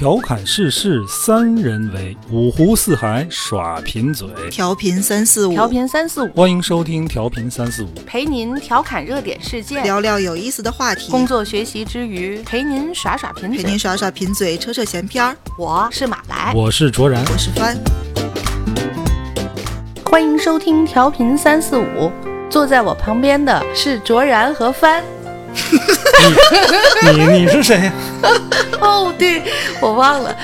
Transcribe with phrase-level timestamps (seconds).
[0.00, 4.26] 调侃世事三人为，五湖四海耍贫嘴。
[4.50, 13.62] 调频三四五，调频三四五，欢迎收听调频三四五，陪您调侃热点事件，聊聊有意思的话题，工作学习之余陪您耍耍贫嘴。
[13.62, 15.36] 陪您耍耍贫嘴，扯扯闲篇儿。
[15.58, 17.22] 我是马来，我是卓然。
[17.30, 17.76] 我是帆，
[20.06, 22.10] 欢迎收听调频三四五。
[22.48, 25.04] 坐在我旁边的是卓然和帆。
[27.12, 27.90] 你你是谁？
[28.80, 29.42] 哦，对
[29.80, 30.36] 我忘了，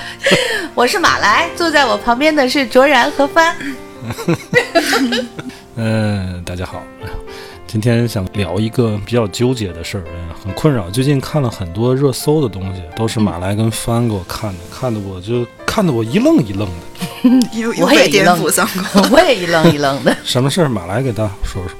[0.74, 1.48] 我是马来。
[1.56, 3.54] 坐在我旁边的是卓然和帆。
[5.76, 6.82] 嗯，大家好，
[7.66, 10.04] 今天想聊一个比较纠结的事儿，
[10.42, 10.88] 很困扰。
[10.90, 16.74] 最近看了很多热搜的东西，都是马来跟帆给我看的，看得我就看得我一愣一愣的。
[17.82, 19.08] 我也被颠一愣覆上过。
[19.10, 20.68] 我也一愣一愣的，什么事儿？
[20.68, 21.76] 马来给大家说说。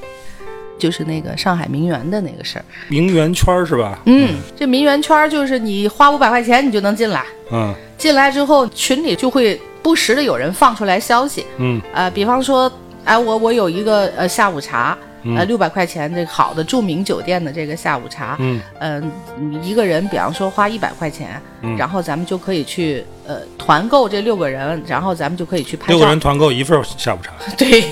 [0.79, 2.65] 就是那个上海名媛的那个事儿。
[2.89, 3.99] 名媛圈儿是吧？
[4.07, 7.75] 嗯，这名媛圈儿就是你花五百块钱你就能进来，嗯。
[7.97, 11.81] 进来之后群里就会不时的有人放出来消息，嗯。
[11.95, 12.71] 呃，比方说，
[13.05, 14.97] 哎，我我有一个呃下午茶，
[15.35, 18.61] 呃六百块钱这个好的著名酒店的这个下午茶，嗯。
[18.81, 21.75] 嗯、你一个人比方说花一百块钱，嗯。
[21.79, 27.85] 然后咱们就可以去呃团购这六个人，然后咱们就可以去拍照，六个人团购一份下午茶， 对，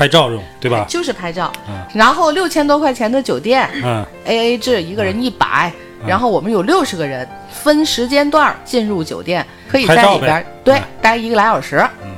[0.00, 0.86] 拍照用对吧？
[0.88, 4.02] 就是拍照，嗯然后六千多块钱的酒店嗯。
[4.24, 5.70] A A 制，一个人一百、
[6.00, 6.08] 嗯。
[6.08, 10.82] 然后我们有六十个人分时间段儿进入酒店，可以在里边对嗯。
[11.02, 12.10] 待一个来小时，嗯，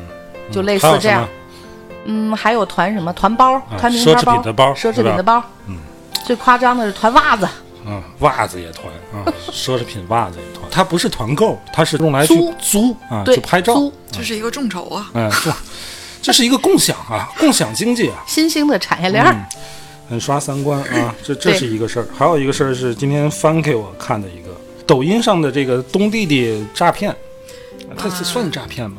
[0.53, 1.29] 就类似这样。
[2.05, 5.43] 嗯，还有团什么团包、团名包、侈品的包奢侈品的包。
[5.67, 5.79] 嗯，
[6.25, 7.49] 最夸张的是团袜子，
[7.85, 12.55] 嗯，袜子也团啊，奢侈品袜子也团，它不是团购，它是用来去租。
[12.61, 13.93] 租啊，对，去拍照，租。
[14.13, 15.53] 这是一个众筹啊，嗯，这
[16.23, 19.33] 这是一个共享啊， 共享经济啊，新兴的产业链儿。
[19.33, 19.45] 嗯
[20.11, 24.55] 很刷三观啊，这这是一个事儿，还有一个事儿是今天翻给我看的一个
[24.87, 27.17] 抖音上的这个东弟弟诈骗，
[27.97, 28.99] 它啊是算诈骗吗？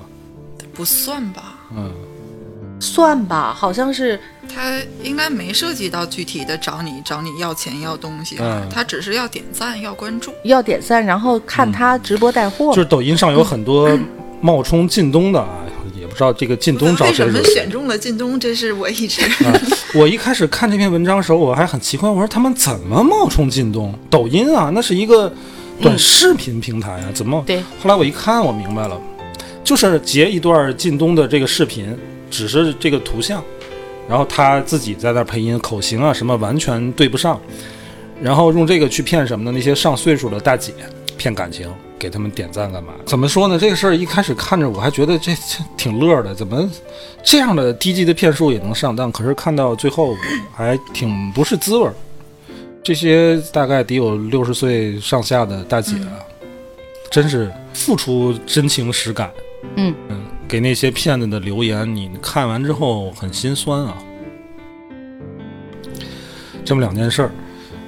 [0.74, 1.54] 不算吧？
[1.76, 1.92] 嗯，
[2.80, 4.20] 算吧，好像是
[4.52, 10.34] 他应该没涉及到具体的找你找你要钱要东西啊嗯，他只是要点赞要关注。
[10.46, 12.74] 要点赞，然后看他直播带货。
[12.74, 13.88] 就是抖音上有很多
[14.42, 15.83] 冒充靳东的啊，也
[16.14, 17.44] 不知道这个靳东招为什么。
[17.46, 18.40] 选中了靳东？
[18.40, 19.60] 这是我一直啊，
[19.96, 23.98] 我一开始看这篇文章的时候，我还很奇怪，我说他们怎么冒充靳东？
[24.12, 25.34] 抖音啊，那是一个
[25.82, 27.44] 短视频平台啊，怎么？
[27.48, 29.02] 对，后来我一看，我明白了，
[29.64, 31.98] 就是截一段靳东的这个视频，
[32.30, 33.44] 只是这个图像，
[34.08, 37.42] 然后他自己在那配音，口型啊什么完全对不上，
[38.22, 39.52] 然后用这个去骗什么呢？
[39.52, 40.74] 那些上岁数的大姐，
[41.18, 41.68] 骗感情，
[42.04, 42.92] 给他们点赞干嘛？
[43.06, 43.58] 怎么说呢？
[43.58, 46.70] 这个事儿一开始看着我还觉得这这挺乐的，怎么
[47.24, 49.10] 这样的低级的骗术也能上当？
[49.10, 50.14] 可是看到最后
[50.54, 51.94] 还挺不是滋味儿。
[52.84, 56.20] 这些大概得有六十岁上下的大姐啊，
[57.10, 59.32] 真是付出真情实感。
[59.78, 63.96] 嗯嗯，给那些骗子的留言，你看完之后很心酸啊。
[66.66, 67.32] 这么两件事儿，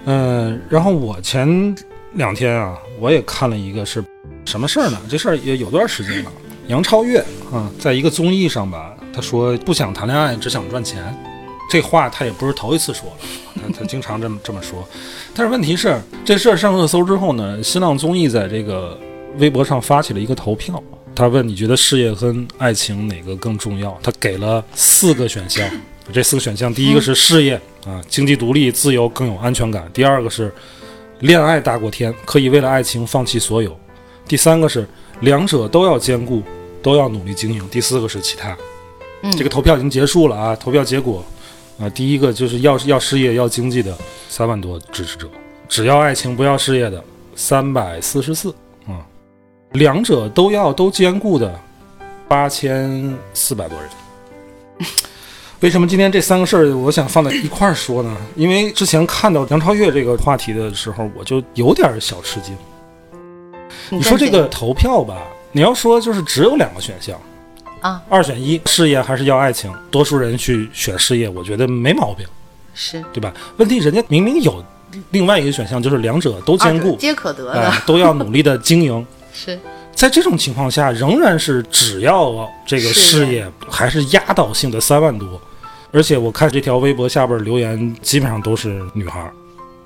[0.06, 1.75] 嗯、然后我前
[2.14, 4.03] 两天啊，我也看了一个是
[4.45, 5.00] 什么事儿呢？
[5.09, 6.31] 这事儿也有段时间了。
[6.67, 7.19] 杨超越
[7.51, 11.16] 啊，在一个综艺上吧，他说不想谈恋爱，只想赚钱。
[11.69, 13.16] 这话他也不是头一次说了，
[13.56, 14.88] 他他经常这么这么说。
[15.33, 18.97] 但是问题是，这事儿上热搜之后呢，新浪综艺在这个
[19.38, 20.81] 微博上发起了一个投票，
[21.13, 23.97] 他问你觉得事业和爱情哪个更重要？
[24.01, 25.67] 他给了四个选项，
[26.13, 30.53] 这四个选项，第一个是事业啊，经济独立、自由更有安全感；第二个是
[31.25, 33.72] 恋爱大过天，可以为了爱情放弃所有；
[34.28, 34.88] 第三个是
[35.22, 36.44] 两者都要兼顾，
[36.84, 38.56] 都要努力经营；第四个是其他。
[39.24, 41.25] 嗯，这个投票已经结束了啊，投票结果
[41.80, 43.97] 啊，第一个就是要要事业要经济的
[44.30, 45.28] 三万多支持者，
[45.68, 47.03] 只要爱情不要事业的
[47.36, 48.53] 三百四十四
[48.86, 49.02] 啊，
[49.72, 51.59] 两者都要都兼顾的
[52.28, 53.90] 八千四百多人。
[55.62, 58.16] 为什么今天这三个事儿我想放在一块儿说呢？
[58.36, 62.56] 因为之前看到杨超越这个话题的时候，我就有点小吃惊。
[63.90, 67.19] 你说这个投票吧，你要说就是只有两个选项，
[67.80, 69.74] 啊，二选一，事业还是要爱情？
[69.90, 72.25] 多数人去选事业，我觉得没毛病，
[72.74, 73.34] 是对吧？
[73.58, 74.63] 问题人家明明有
[75.12, 79.06] 另外一个选项，就是两者都兼顾，皆可得哎、的，都要努力的经营。
[79.34, 79.60] 是
[79.95, 85.42] 在这种情况下，仍然是只要这个事业还是压倒性的三万多，
[85.92, 89.31] 而且我看这条微博下边留言基本上都是女孩儿，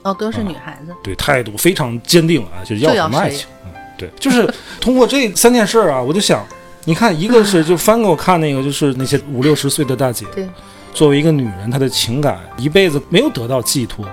[0.02, 0.94] 哦，都是女孩子。
[1.04, 3.48] 对态度非常坚定啊，就要什么爱情？
[3.66, 4.52] 嗯，对，就是
[4.82, 6.44] 通过这三件事儿啊，我就想，
[6.86, 10.50] 你看，一个是就翻给我看那个，就是那些五六十岁的大姐，对，
[10.92, 14.04] 作为一个女人，她的情感一辈子没有得到寄托，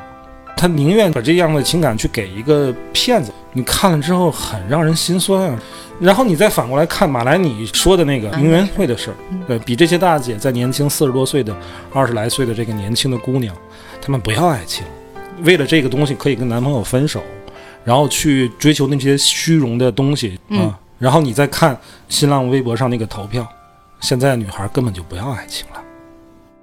[0.58, 5.58] 她宁愿把这样的情感去给一个骗子，你看了之后很让人心酸啊。
[5.98, 9.16] 然后你再反过来看马来你说的那个名媛会的事儿，
[9.48, 11.56] 对比这些大姐在年轻四十多岁的
[11.90, 13.56] 二十来岁的这个年轻的姑娘，
[14.02, 14.84] 她们不要爱情，
[15.42, 17.22] 为了这个东西可以跟男朋友分手，
[17.82, 20.78] 然后去追求那些虚荣的东西啊。
[20.98, 21.74] 然后你再看
[22.10, 23.46] 新浪微博上那个投票，
[24.00, 25.80] 现在女孩根本就不要爱情了。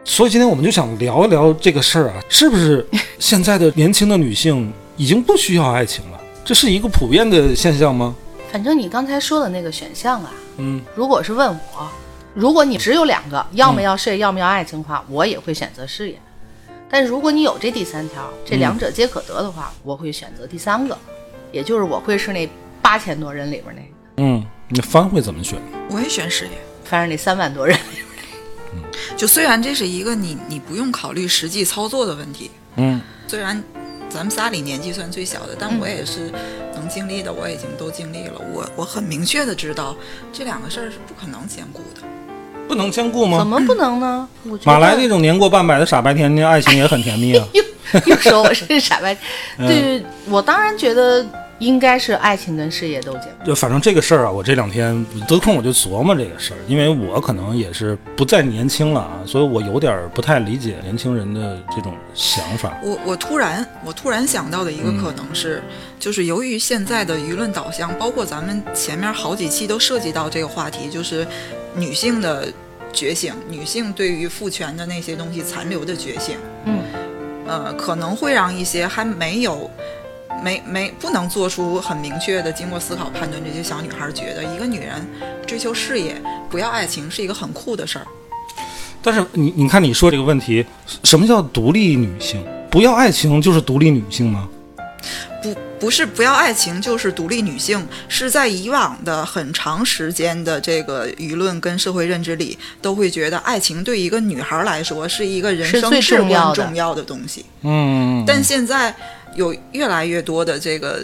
[0.03, 2.85] 所以今天我们就想聊一聊这个事儿啊，是不是
[3.17, 6.19] 现在的年轻的女性已经不需要爱情了？
[6.45, 8.13] 这是一个普遍的现象吗？
[8.51, 11.89] 反正你刚才说的那个选项啊，嗯，如果是问我，
[12.33, 16.19] 如果你只有两个，要么要事业，要么要爱情的话，我也会选择事业。
[16.89, 20.97] 但如果你有这第三条，这两者皆可得的话，我会选择第三个，
[21.51, 22.47] 也就是我会是那
[22.81, 23.87] 八千多人里边那个。
[24.17, 25.57] 嗯，那帆会怎么选？
[25.89, 26.51] 我也选事业。
[26.83, 27.75] 反正那三万多人，
[29.15, 33.63] 就虽然这是一个你你不用考虑实际操作的问题，嗯，虽然
[34.13, 36.31] 咱们仨里年纪算最小的，但我也是
[36.75, 38.39] 能经历的，我已经都经历了。
[38.53, 39.95] 我我很明确的知道
[40.31, 42.07] 这两个事儿是不可能兼顾的。
[42.67, 43.47] 不能兼顾吗怎？
[43.47, 44.29] 么不能呢？
[44.43, 47.45] 我觉得马来那种年过半百的傻白甜那，爱情也很甜蜜啊。
[47.53, 47.63] 又
[48.05, 49.17] 又说我是傻白，
[49.57, 51.25] 嗯对我当然觉得
[51.63, 53.45] 应该是爱情跟事业都兼顾。
[53.45, 62.77] 就反正这个事儿啊，我这两天得空我就琢磨这个事儿，因为我可能也是不再年轻了啊，所以我有点儿不太理解年轻人的这种想法。
[62.83, 65.63] 我我突然我突然想到的一个可能是，
[65.97, 71.25] 就是由于现在的舆论导向，包括咱们前面好几期都涉及到这个话题，就是
[71.75, 72.47] 女性的
[72.91, 76.79] 觉醒，女性对于父权的那些东西残留的觉醒，嗯，
[77.47, 79.69] 呃，可能会让一些还没有。
[80.43, 85.07] 没没不能做出很明确的经过思考判断，这些小女孩觉得一个女人
[85.47, 88.05] 追求事业不要爱情是一个很酷的事儿。
[89.01, 90.65] 但是你你看你说这个问题，
[91.03, 92.45] 什么叫独立女性？
[92.69, 94.49] 不要爱情就是独立女性吗？
[95.41, 107.45] 不不是不要爱情就是独立女性，是在以往的很长时间的这个舆论跟社会认知里，都会觉得爱情对一个女孩来说是一个人生至重要的关重要的东西。
[107.63, 108.95] 嗯，但现在
[109.35, 111.01] 有越来越多的这个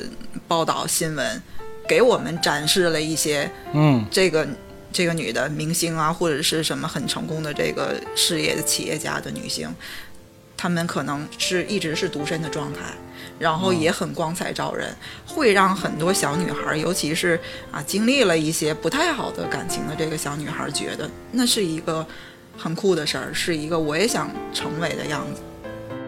[0.47, 1.41] 报道新闻，
[1.87, 4.47] 给我们展示了一些嗯这个
[4.91, 9.73] 这个女的明星啊，或者是什么很成功的这个事业的企业家的女性，
[10.57, 12.79] 她们可能是一直是独身的状态，
[13.37, 14.93] 然后也很光彩照人，
[15.25, 17.39] 会让很多小女孩，尤其是
[17.71, 22.05] 啊经历了一些不太好的感情的这个小女孩，觉得那是一个
[22.57, 25.41] 很酷的事儿，是一个我也想成为的样子。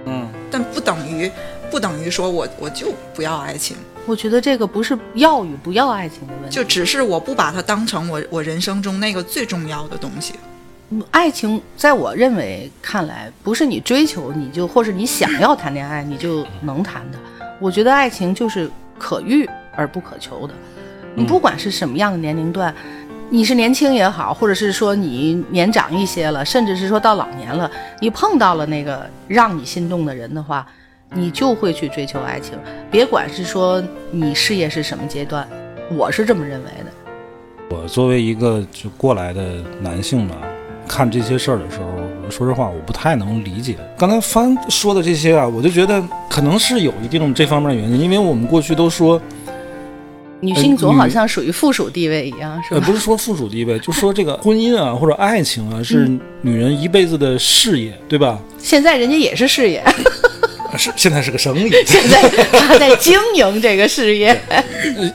[0.06, 1.32] 嗯，但不等于
[1.72, 10.34] 不等于说我我就不要爱情，我觉得这个不是要与不要爱情的问题，就只是我不把它当成我我人生中那个最重要的东西。
[11.10, 17.18] 爱情，在我认为看来，不是你追求你就或是你想要谈恋爱你就能谈的。
[17.62, 18.70] 我觉得爱情就是
[19.00, 20.54] 可遇而不可求的。
[21.16, 22.76] 你不管是什么样的年龄段，
[23.30, 27.72] 你是年轻也好，或者是说你年长一些了，甚至是说到老年了，
[28.02, 30.68] 你碰到了那个让你心动的人的话，
[31.14, 32.58] 你就会去追求爱情。
[32.90, 35.48] 别管是说你事业是什么阶段，
[35.92, 37.76] 我是这么认为的。
[37.76, 40.36] 我作为一个就过来的男性吧，
[40.88, 43.76] 看这些事儿的时候，说实话，我不太能理解。
[43.98, 49.22] 刚才帆说的这些啊，我就觉得可能是有一定这方面的原因，因为我们过去都说，
[50.40, 52.88] 女性总好像属于附属地位一样，是呃，吧？
[52.88, 56.10] 不是说附属地位，就说这个婚姻啊或者爱情啊是
[56.42, 58.40] 女人一辈子的事业，对吧？
[58.58, 59.94] 现在人家也是事业，啊
[60.78, 64.64] 是现在是个生意， 现在他在经营这个事业，呃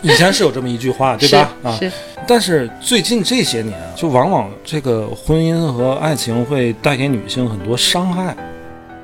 [0.02, 1.52] 以前是有这么一句话，对吧？
[1.62, 1.90] 啊，是
[2.26, 8.36] 但是最近这些年啊，就往往这个婚姻和爱情会带给女性很多伤害。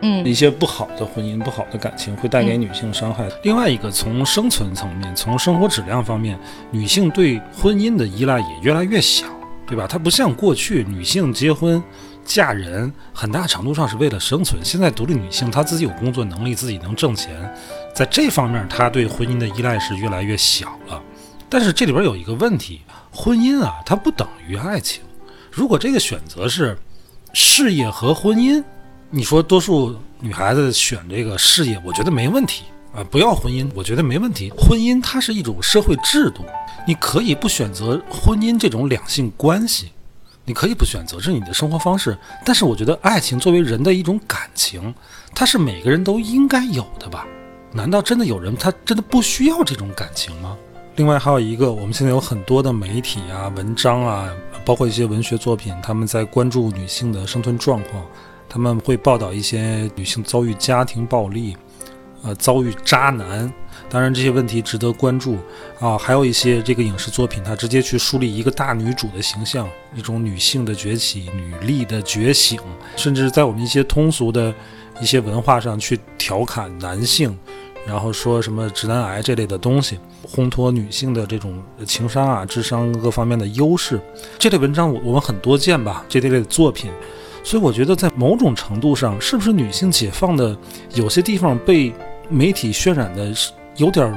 [0.05, 3.29] 嗯一些不好的婚姻、不好的感情会带给女性伤害。
[3.45, 6.37] 另外一个，从生存层面、从生活质量方面，
[6.73, 9.27] 女性对婚姻的依赖也越来越小，
[9.65, 9.87] 对吧？
[9.89, 11.81] 它不像过去女性结婚、
[12.25, 14.65] 嫁人，很大程度上是为了生存。
[14.65, 17.53] 现在独立女性她自己有工作能力，自己能挣钱，
[17.95, 21.03] 在这方面她对婚姻的依赖是越来越小了。
[21.49, 25.03] 但是这里边有一个问题，婚姻啊，它不等于爱情。
[25.51, 26.79] 如果这个选择是
[27.35, 28.63] 事业和婚姻，
[29.11, 32.65] 你说多数女孩子选这个事业，我觉得没问题
[32.95, 34.51] 啊，不要婚姻，我觉得没问题。
[34.57, 36.43] 婚姻它是一种社会制度，
[36.87, 39.93] 你可以不选择婚姻这种两性关系，
[40.45, 42.17] 你可以不选择，这是你的生活方式。
[42.45, 44.95] 但是我觉得爱情作为人的一种感情，
[45.35, 47.27] 它是每个人都应该有的吧？
[47.73, 50.57] 难道真的有人他真的不需要这种感情吗？
[50.97, 54.29] 另外还有一个，我们现在有很多的媒体啊、文章啊，
[54.63, 58.05] 包括一些文学作品，他们在关注女性的生存状况，
[58.47, 61.57] 他们会报道一些女性遭遇家庭暴力，
[62.23, 63.51] 呃，遭遇渣男，
[63.89, 65.37] 当然这些问题值得关注
[65.79, 65.97] 啊。
[65.99, 72.59] 还有一些这个影视作品，它直接去树立一个大女主的形象，一种女性的崛起、女力的觉醒，
[72.97, 74.55] 甚至在我们一些通俗的
[75.01, 77.37] 一些文化上去调侃男性，
[77.87, 84.01] 然后说什么直男癌这类的东西，烘托女性的这种情商啊、智商各方面的优势。
[84.39, 86.91] 这类文章我我们很多见吧，这类的作品。
[87.45, 90.57] 所以我觉得，在某种程度上，是不是女性解放的
[90.95, 91.93] 有些地方被
[92.29, 93.35] 媒体渲染的
[93.77, 94.13] 有点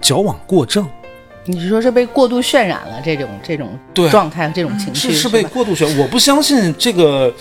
[0.00, 0.86] 矫枉过正？
[1.46, 5.98] 你是说是被过度渲染了这种这种对状态、这种情绪是是被过度渲染？
[5.98, 7.32] 我不相信这个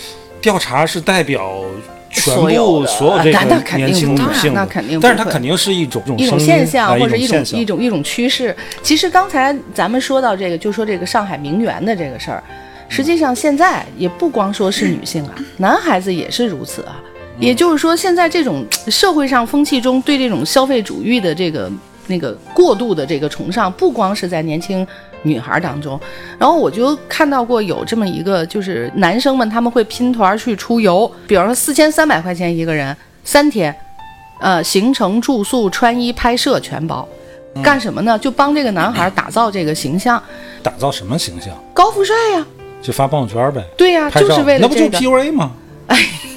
[0.42, 1.62] 调查是代表
[2.10, 8.56] 全部所有这个肯定年轻女性的，那肯定不但是它肯定是一种一种现象，哎或者一种一种一种趋势。
[8.82, 12.42] 其实刚才咱们说到这个，就说这个上海名媛的这个事儿，
[12.88, 17.00] 实际上现在也不光说是女性啊，男孩子也是如此啊。
[17.40, 21.72] 也就是说，现在这种社会上风气中对这种消费主义的这个
[22.08, 24.86] 那个过度的这个崇尚，不光是在年轻
[25.24, 26.00] 女孩当中，
[26.38, 33.74] 然后我就看到过有这么一个，就是男生们他们会拼团去出游，比方说四千三百块钱一个人，三天，
[34.42, 37.08] 呃，行程、住宿、穿衣、拍摄全包。
[37.64, 38.18] 干什么呢？
[38.20, 40.22] 就帮这个男孩打造这个形象，
[40.62, 41.52] 打造什么形象？
[41.74, 42.46] 高富帅呀、
[42.82, 44.98] 就发朋友圈呗，对呀、就是为了那不就这个。
[45.00, 45.52] PUA 吗？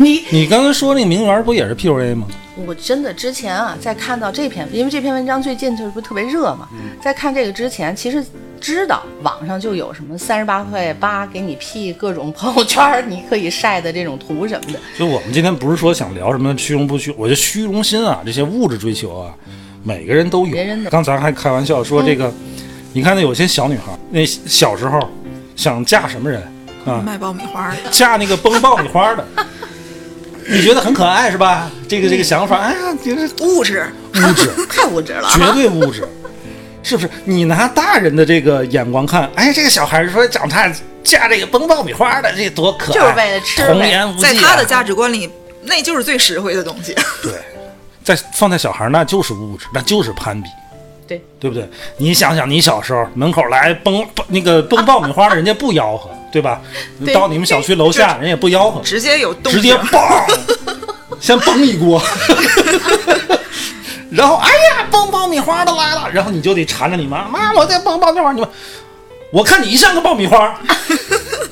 [0.02, 2.26] 你 你刚才说那个名媛不也是 PUA 吗？
[2.66, 8.22] 我真的之前啊，在看到这篇，因为这篇文章最近就是不特别热嘛，嗯在看这个之前，其实
[8.60, 14.78] 知道网上就有什么三十八块八给你 P 各种朋友圈，你可以晒的这种图什么的。
[14.98, 19.34] 就我们今天不是说想聊什么虚荣不虚，我觉得虚荣心啊，这些物质追求啊，
[19.82, 20.54] 每个人都有。
[20.54, 22.32] 人人都刚才还开玩笑说这个，
[22.92, 25.00] 你看那有些小女孩，那小时候
[25.56, 26.42] 想嫁什么人
[26.84, 27.02] 啊？
[27.04, 29.26] 卖爆米花的，嫁那个崩爆米花的，
[30.48, 31.70] 你觉得很可爱是吧？
[31.88, 36.06] 这个这个想法，哎呀，这是物质，物质， 太物质了，绝对物质，
[36.82, 37.10] 是不是？
[37.24, 40.72] 你拿大人的这个眼光看，哎，这个小孩说长大
[41.04, 44.28] 嫁这个崩爆米花的，这多可爱，就是为了吃童言无忌、啊。
[44.28, 45.30] 在他的价值观里，
[45.62, 46.94] 那就是最实惠的东西。
[47.22, 47.32] 对，
[48.02, 50.48] 在放在小孩那就是物质，那就是攀比，
[51.06, 51.68] 对对不对？
[51.98, 56.60] 你想想，你小时候门口来崩那个崩爆米花的，人家不吆喝，对吧？
[57.14, 60.24] 到你们小区楼下，人也不吆喝，直接有动直接 嘣，
[61.20, 62.02] 先崩一锅，
[64.10, 68.48] 然后哎呀，崩爆米花的来了，然后你就得缠着你妈，妈，我在崩爆米花，你们，
[69.30, 70.58] 我看你像个爆米花，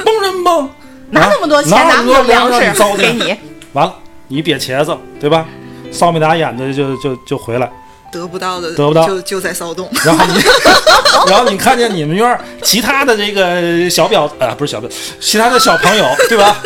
[0.04, 0.70] 崩什么崩？
[1.10, 3.36] 拿那么多钱，啊拿那么多粮食给你，
[3.74, 3.94] 完了，
[4.28, 5.46] 你瘪茄子，对吧？
[5.92, 7.70] 扫眉打眼的就就就回来，
[8.10, 9.88] 得不到的，得不到就就在骚动。
[10.04, 10.40] 然后你，
[11.30, 14.88] 然后你看见你们院儿其他的这个小表啊，不是小表，
[15.20, 16.56] 其他的小朋友， 对吧？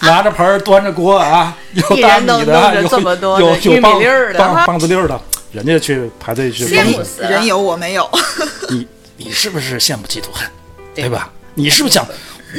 [0.00, 5.20] 拿着盆儿，端着锅啊，有大米的，有这么多的有棒粒儿的棒棒子粒儿的，
[5.52, 6.84] 人家去排队去羡。
[6.84, 8.08] 慕死人有我没有，
[8.68, 8.86] 你
[9.16, 10.48] 你是不是羡慕嫉妒恨，
[10.94, 11.30] 对对吧？
[11.54, 12.04] 你是不是想，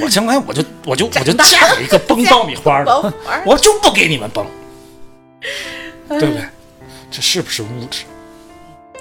[0.01, 3.13] 我将来我就我就我就嫁给一个崩爆米花的，
[3.46, 4.46] 我就不给你们崩，
[6.08, 6.44] 对不对？
[7.13, 8.03] 这是不是物质？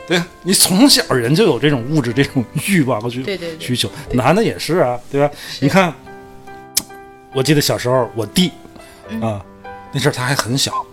[0.07, 3.25] 对啊，你从小人就有这种物质这种欲望和需
[3.59, 5.31] 需求，男的也是啊，对吧？
[5.61, 5.95] 你看，
[7.33, 8.50] 我记得小时候我弟
[9.09, 9.42] 嗯啊，
[9.92, 10.85] 那阵儿他还很小。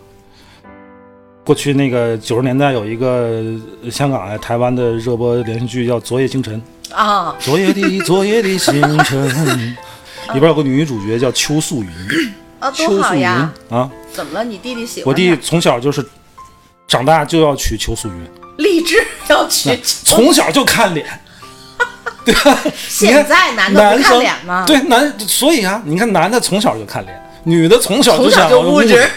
[1.43, 3.43] 过去那个九十年代有一个
[3.83, 6.61] 呃香港啊台湾的热播连续剧叫《昨夜星辰》，
[6.95, 9.75] 啊，昨夜的昨夜的星辰，
[10.33, 11.89] 里边有个女主角叫邱素云，
[12.59, 13.51] 啊，邱多好素云呀！
[13.71, 14.43] 啊，怎么了？
[14.43, 16.05] 你弟弟喜欢我弟从小就是
[16.89, 18.27] 长大就要娶邱素云，
[18.57, 21.07] 励志要娶，从小就看脸，
[22.25, 22.59] 对吧？
[22.75, 24.65] 现在男的不看脸吗？
[24.67, 29.07] 对男，所以啊，你看男的从小就看脸，女的从小从小想要物质。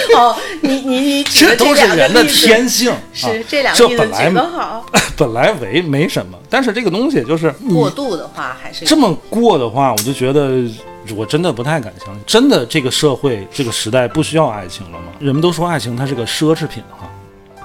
[0.16, 4.86] 哦，你你你指这都是人的天性，是啊这两个例子本来举得好。
[5.16, 10.62] 本来为没什么，但是这个东西就是过度的话还是这么过的话，我就觉得
[11.16, 12.22] 我真的不太敢相信。
[12.26, 15.12] 真的，这个社会这个时代不需要爱情了吗？
[15.20, 17.08] 人们都说爱情它是个奢侈品哈，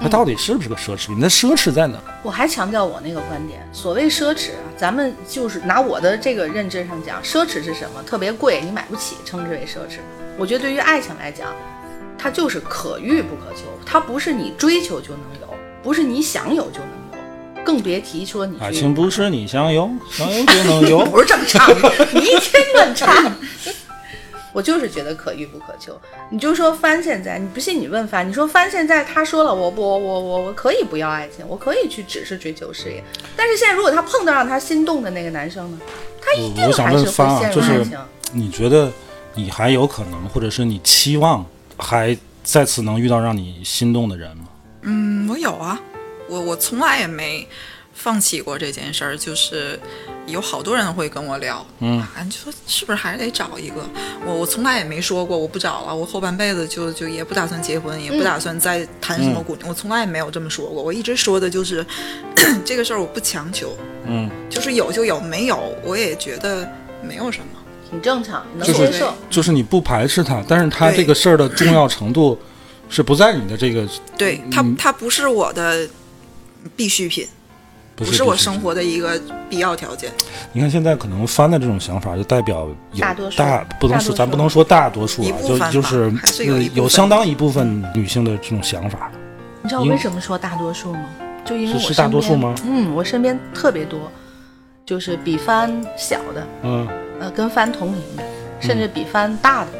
[0.00, 1.16] 它到底是不是个奢侈品？
[1.18, 2.04] 那奢侈在哪儿？
[2.22, 8.02] 我还强调我那个观点，所谓奢侈啊，咱们就是拿我的这个认知上讲，奢侈是什么？
[8.04, 9.98] 特别贵，你买不起，称之为奢侈。
[10.36, 11.48] 我觉得对于爱情来讲，
[12.18, 21.04] 它就是可遇不可求，它不是你追求就能有，不是你想有就能有，更别提说你爱情不是你想有，想有就能有。
[21.06, 23.14] 不是这么唱的，你一天乱唱。
[24.54, 25.92] 我就是觉得可遇不可求。
[26.30, 33.04] 你就说帆现在，你不信你问帆，你说帆现在他说了，我不，我我我我可以不要爱情，我可以去只是追求事业。
[33.36, 35.78] 但是现在如果他碰到让他心动的那个男生呢，
[36.20, 37.98] 他一定还是会陷就是入爱情。
[38.32, 38.90] 你觉得
[39.34, 41.46] 你还有可能，或者是你期望
[41.78, 44.44] 还再次能遇到让你心动的人吗？
[44.82, 45.80] 嗯，我有啊，
[46.28, 47.46] 我我从来也没
[47.94, 49.78] 放弃过这件事儿，就是
[50.26, 53.84] 有好多人会跟我聊，嗯啊，你说是不是还是得找一个？
[54.24, 60.82] 我我从来也没说过我不找了，我后半辈子就就也不打算结婚，也不打算再谈什么姑娘，我从来也没有这么说过。
[60.82, 61.84] 我一直说的就是
[62.64, 66.70] 这个事儿我不强求，嗯，就是有就有，没有我也觉得
[67.02, 67.57] 没有什么。
[67.90, 69.12] 挺正常，能接受。
[69.30, 72.38] 就是你不排斥它，但是它这个事儿的重要程度
[72.88, 75.88] 是不在你的这个，对它嗯，它不是我的
[76.76, 77.26] 必需品，
[77.96, 80.12] 不不是我生活的一个必要条件。
[80.52, 89.10] 你看现在可能翻的这种想法，就代表有大多数大不能说，咱不能说大多数啊，一部分就就是还是有相当一部分女性的这种想法。
[89.62, 91.04] 你知道我为什么说大多数吗？
[91.44, 94.12] 就因为我是是大多数身边吗嗯，我身边特别多，
[94.84, 96.86] 就是比翻小的，嗯
[97.20, 98.22] 呃，跟帆同龄的，
[98.60, 99.70] 甚至比帆大的，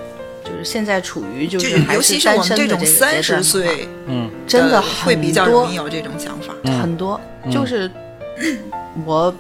[0.45, 6.55] 就是现在处于就就是尤还是其是我们这单身的个种三十阶段的话岁，嗯真的呃会比较很多容易有这种想法。
[6.65, 7.91] 嗯很多，嗯就是
[9.07, 9.35] 我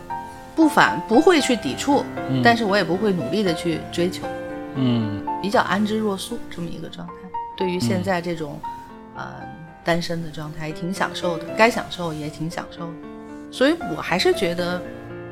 [0.54, 4.24] 不反不会去抵触，嗯但是我也不会努力的去追求，
[4.74, 7.12] 嗯比较安之若素这么一个状态。
[7.56, 8.60] 对于现在这种、
[9.16, 9.24] 呃
[9.84, 12.92] 单身的状态，也挺享受的，该享受也挺享受的。
[13.50, 14.82] 所以我还是觉得，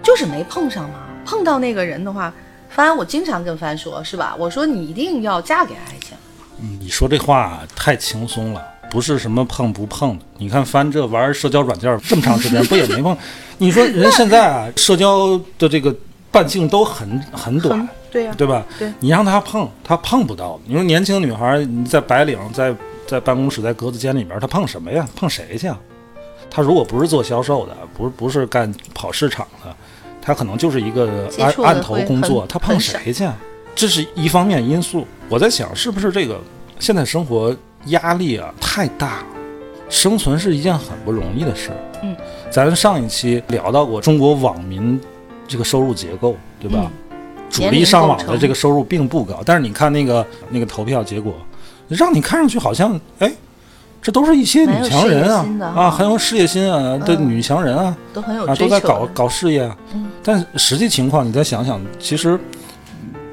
[0.03, 1.01] 就是没碰上嘛。
[1.27, 2.33] 碰到那个人的话，
[2.77, 4.37] 帆，我经常跟帆说，是吧？
[4.39, 6.15] 我说你一定要嫁给爱情。
[6.61, 10.25] 嗯，你说这话太轻松了，不是什么碰不碰的。
[10.37, 13.17] 你看翻这玩社交软件这么长时间，不也没碰？
[13.57, 15.95] 你说人现在啊，社交的这个
[16.31, 18.63] 半径都很很短很，对呀、对吧？
[18.79, 20.61] 对你让他碰，他碰不到。
[20.67, 25.09] 你说年轻女孩，你在白领，在在办公室，在格子间里边，她碰什么呀？
[25.17, 25.79] 碰谁去啊？
[26.51, 29.75] 她如果不是做销售的，不是不是干跑市场的，
[30.27, 33.33] 她可能就是一个案案头工作，他碰谁去啊？
[33.77, 35.07] 这是一方面因素。
[35.29, 36.41] 我在想，是不是这个
[36.81, 37.57] 现在生活
[37.87, 39.27] 压力啊太大了，
[39.89, 41.71] 生存是一件很不容易的事。
[42.03, 42.17] 嗯，
[42.51, 45.01] 咱上一期聊到过中国网民
[45.47, 46.91] 这个收入结构，对吧？
[47.49, 51.33] 主力上网的这个收入并不高，但是你看那个那个投票结果，
[51.87, 53.33] 让你看上去好像哎，
[54.07, 58.55] 这都是一些女强人啊啊，很有事业心啊的嗯女强人啊都很有啊。
[58.55, 59.77] 都在搞搞事业啊。
[59.95, 62.39] 嗯但实际情况你再想想，其实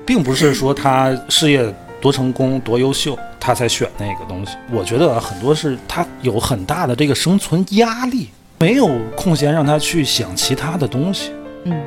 [0.04, 4.54] 并不是说她事业多成功多优秀，她才选那个东西。
[4.72, 11.32] 我觉得啊，很多是她有很大的这个生存压力，没有空闲让她去想其他的东西。
[11.66, 11.84] 嗯，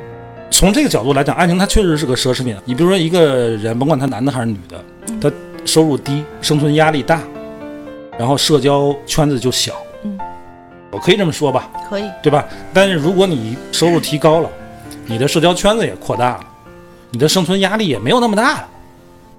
[0.49, 2.55] 从这个角度来讲，爱情它确实是个奢侈品。
[2.63, 4.81] 你比如说一个人，甭管他男的还是女的，
[5.19, 5.29] 他
[5.65, 7.21] 收入低，生存压力大，
[8.17, 9.73] 然后社交圈子就小。
[10.03, 10.17] 嗯，
[10.91, 12.09] 我可以这么说吧，可以。
[12.21, 12.45] 对吧？
[12.73, 14.49] 但是如果你收入提高了，
[15.05, 16.45] 你的社交圈子也扩大了，
[17.11, 18.67] 你的生存压力也没有那么大了。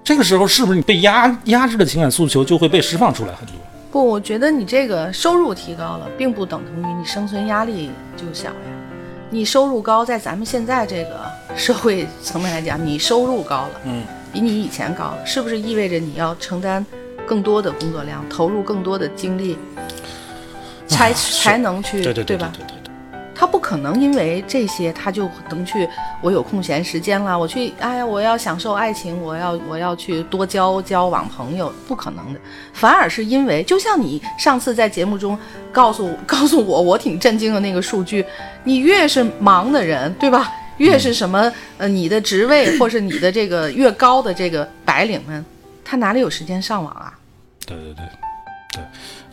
[0.03, 3.55] 这个时候，是不是你被压压制的情感诉求就会被释放出来很多？
[3.91, 8.55] 不，我觉得你这个收入提高了，并不等同于你生存压力就小呀。
[9.31, 11.21] 你收入高，在咱们现在这个
[11.55, 16.85] 社会层面来讲，你收入高了，嗯，比你以前高了，是不是意味着你要承担
[17.29, 19.59] 更多的工作量，投入更多的精力，
[20.87, 22.51] 才、啊才能去对对对吧？
[22.55, 22.93] 对对对。
[23.35, 25.89] 他不可能因为这些他就能去，
[26.21, 32.41] 我有空闲时间了，我去，哎呀，我要享受爱情，我要我要去多交交往朋友，不可能的。
[32.73, 35.39] 反而是因为，就像你上次在节目中
[35.71, 38.25] 告诉 告诉我，我挺震惊的那个数据，
[38.65, 40.53] 你越是忙的人，对吧？
[40.79, 45.45] 越是什么呃，你的职位或是你的这个越高的这个白领们，
[45.85, 47.18] 他哪里有时间上网啊？
[47.69, 48.05] 对对对
[48.73, 48.83] 对，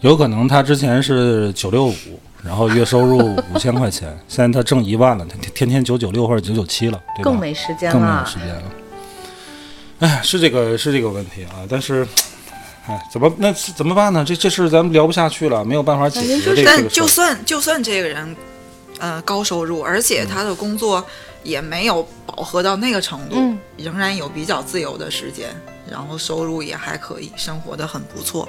[0.01, 1.95] 有可能他之前是九六五，
[2.43, 7.31] 然后月收入五千块钱，现在他挣一万了，他天天天九九六或者九九七了，对吧？
[7.31, 8.25] 更没时间了更没有了。
[8.25, 8.63] 时间了。
[9.99, 12.05] 哎，是这个是这个问题啊，但是，
[12.85, 14.25] 哎，怎么那怎么办呢？
[14.27, 16.89] 这这事咱们聊不下去了，没有办法解决这个但。
[16.89, 18.35] 就算就算这个人，
[18.99, 21.03] 呃，高收入，而且他的工作
[21.43, 25.49] 也没有饱和到那个程度，嗯仍然有比较自由的时间，
[25.89, 28.47] 然后收入也还可以，生活的很不错。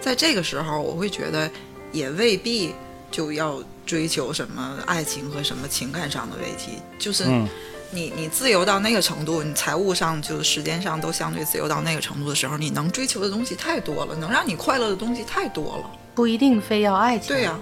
[0.00, 1.50] 在这个时候，我会觉得
[1.92, 2.74] 也未必
[3.10, 7.48] 就要追求什么爱情和什么情感上的慰藉，就是嗯
[7.90, 15.90] 你你自由到那个程度，你财务上就时间上都相对自由到那个程度的时候，你能追求的东西太多了，能让你快乐的东西太多了。
[16.14, 17.28] 不一定非要爱情。
[17.28, 17.58] 对呀、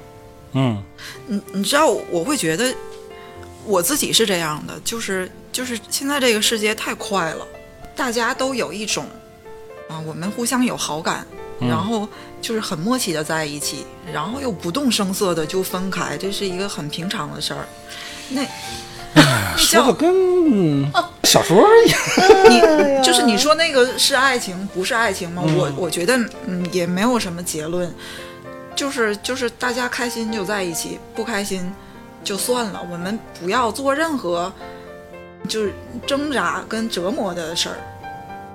[0.55, 0.83] 嗯
[1.27, 2.75] 你你知道，我会觉得
[3.67, 7.47] 我自己是这样的，就是就是现在这个世界太快了，
[7.95, 9.07] 大家都有一种
[9.89, 11.27] 啊，我们互相有好感，
[11.61, 12.09] 嗯然后
[12.41, 17.67] 就是很默契的在一起，然后又不动声色的就分开，这是一个很平常的事儿。
[18.31, 18.43] 那
[19.15, 19.23] 那
[19.57, 20.93] 叫说的跟
[21.25, 22.01] 小说一样。
[22.49, 25.43] 你就是你说那个是爱情不是爱情吗？
[25.47, 27.93] 嗯我我觉得嗯也没有什么结论，
[28.75, 31.71] 就是就是大家开心就在一起，不开心
[32.25, 34.51] 就算了，我们不要做任何
[35.53, 35.75] 就是
[36.07, 37.77] 挣扎跟折磨的事儿。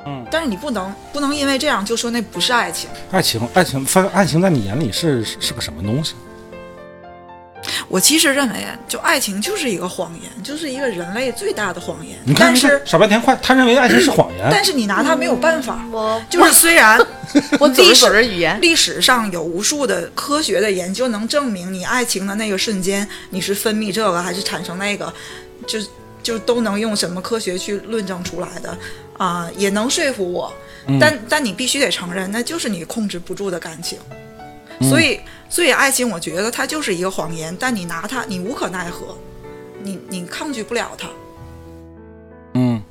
[0.08, 2.90] 嗯，但是你不能不能因为这样就说那不是爱情。
[3.12, 6.16] 爱情，爱情，反爱情在你眼里是是是个什么东西？
[7.88, 12.18] 我其实认为，就爱情就是一个谎言，就是一个人类最大的谎言。
[12.24, 14.48] 你看，但是傻白甜快，他认为爱情是谎言。
[14.50, 15.80] 但是你拿它没有办法。
[15.92, 17.00] 我就是虽然
[17.60, 25.14] 我历史语言，历史上有无数的科学的研究能证明，你爱情的那个瞬间，你是分泌这个还是产生那个，
[25.68, 25.80] 就
[26.28, 28.78] 就都能用什么科学去论证出来的
[29.18, 30.52] 啊、也能说服我。
[31.00, 33.98] 但但你必须得承认，那就是你控制不住的感情。
[34.82, 39.18] 所以，所以爱情，我觉得它就是一个谎言，但你拿它，你无可奈何，
[39.82, 41.08] 你你抗拒不了它。
[42.56, 42.82] 嗯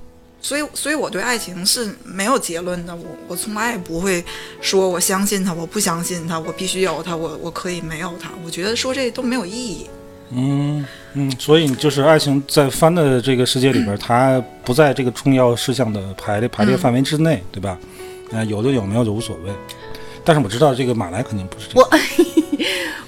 [0.41, 2.97] 所以，所以我对爱情是没有结论的。
[2.97, 4.25] 我我从来也不会
[4.63, 8.31] 说我相信他，我不相信他，我必须有他，我我可以没有他。
[8.45, 9.89] 我觉得说这都没有意义。
[10.31, 10.85] 嗯
[11.15, 17.79] 嗯，所以就是爱情在帆的这个世界里边，它不在这个重要事项的排列排列范围之内，对吧？
[18.33, 19.53] 呃，有的有，没有就无所谓。
[20.25, 21.89] 但是我知道这个马来肯定不是这样。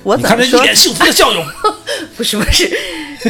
[0.03, 0.51] 我 我你看这一？
[0.63, 1.45] 脸幸福的笑容。
[2.17, 2.71] 不是不是，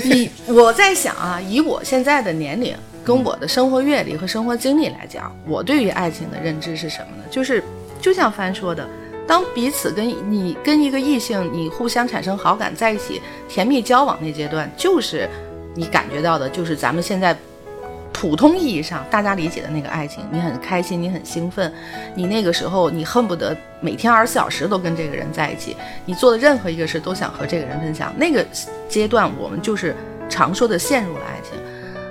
[0.04, 7.24] 你我在想啊，以我现在的年龄跟我的生活阅历和生活经历来讲，我对于爱情的认知是什么呢？
[7.30, 7.62] 就是
[8.00, 8.86] 就像帆说的，
[9.28, 15.28] 当彼此跟你跟一个异性你互相产生好感，在一起甜蜜交往那阶段，就是
[15.76, 17.36] 你感觉到的，就是咱们现在。
[18.10, 21.72] 普通意义上大家理解的那个爱情，你很开心，你很兴奋，
[22.16, 28.12] 你那个时候你恨不得每天二十四小时都跟这个人在一起，你做的任何一个事都想和这个人分享。
[28.16, 28.44] 那个
[28.88, 29.94] 阶段，我们就是
[30.28, 31.56] 常说的陷入了爱情。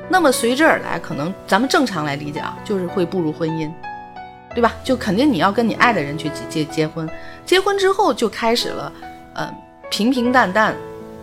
[0.08, 3.70] 那么随之而来，可能咱们正常来理解啊，就是会步入婚姻，
[4.58, 4.74] 对吧？
[4.84, 7.08] 就肯定你要跟你爱的人去结结结婚，
[7.46, 8.92] 结婚之后就开始了，
[9.36, 9.54] 呃，
[9.92, 10.76] 平平淡淡、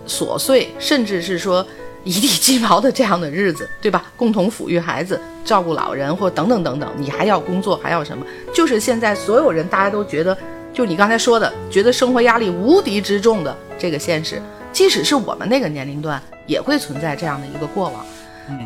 [0.06, 1.66] 琐碎，甚至是说
[2.04, 4.04] 一地鸡毛的这样的日子，对吧？
[4.16, 8.24] 共同抚育孩子、照顾老人，或等等等等，你还要工作，还要什么？
[8.54, 10.38] 就是现在所有人大家都觉得，
[10.72, 18.06] 就你刚才说的，觉得生活压力无敌之重的这个现实，即使是我们那个年龄段，也会存在这样的一个过往。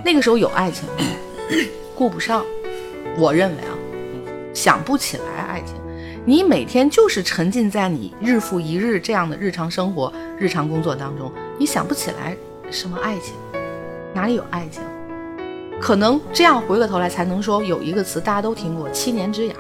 [0.05, 0.95] 那个时候有爱情吗？
[1.97, 2.45] 顾不上，
[3.17, 3.73] 我认为啊，
[4.59, 5.77] 想不起来爱情。
[6.25, 12.37] 你每天就是沉浸在你日复一日这样的日常生活、日常工作当中，你想不起来
[12.69, 13.35] 什么爱情，
[14.13, 14.83] 哪里有爱情？
[15.81, 19.57] 可能这样回过头来才能说有一个词大家都听过“七年之痒”，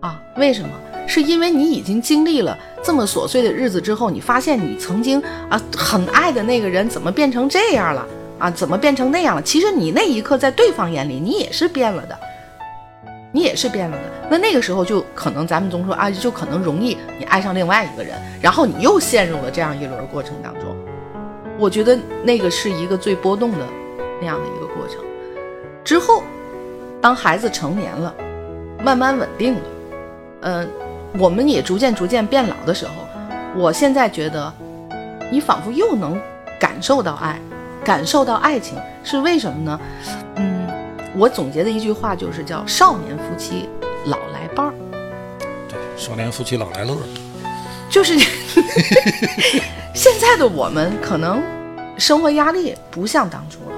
[0.00, 0.70] 啊，为什么？
[1.06, 8.06] 是因为你已经经历了这么琐碎的日子之后，你发现你曾经啊很爱的那个人怎么变成这样了
[8.38, 8.50] 啊？
[8.50, 9.42] 怎么变成那样了？
[9.42, 12.18] 其实你那一刻在对方眼里，你也是变了的。
[13.32, 14.02] 你也是变了的。
[14.30, 20.76] 那那个时候就可能咱们总说啊，就可能容易你爱上另外一个人，然后你又陷入了这样一轮过程当中。
[21.58, 23.66] 我觉得那个是一个最波动的
[24.20, 25.02] 那样的一个过程。
[25.82, 26.22] 之后，
[27.00, 28.14] 当孩子成年了，
[28.82, 29.60] 慢慢稳定了，
[30.42, 30.68] 嗯、
[31.18, 32.92] 我们也逐渐逐渐变老的时候，
[33.56, 34.52] 我现在觉得，
[35.32, 36.20] 你仿佛又能
[36.60, 37.40] 感受到爱，
[37.82, 39.80] 感受到爱情，是为什么呢？
[41.18, 43.68] 我总结的一句话就是叫“少年夫妻
[44.06, 44.72] 老来伴儿
[45.68, 46.96] 对，少年夫妻老来乐。”，
[47.90, 48.16] 就是
[49.92, 51.42] 现在的我们可能
[51.98, 53.76] 生活压力不像当初了，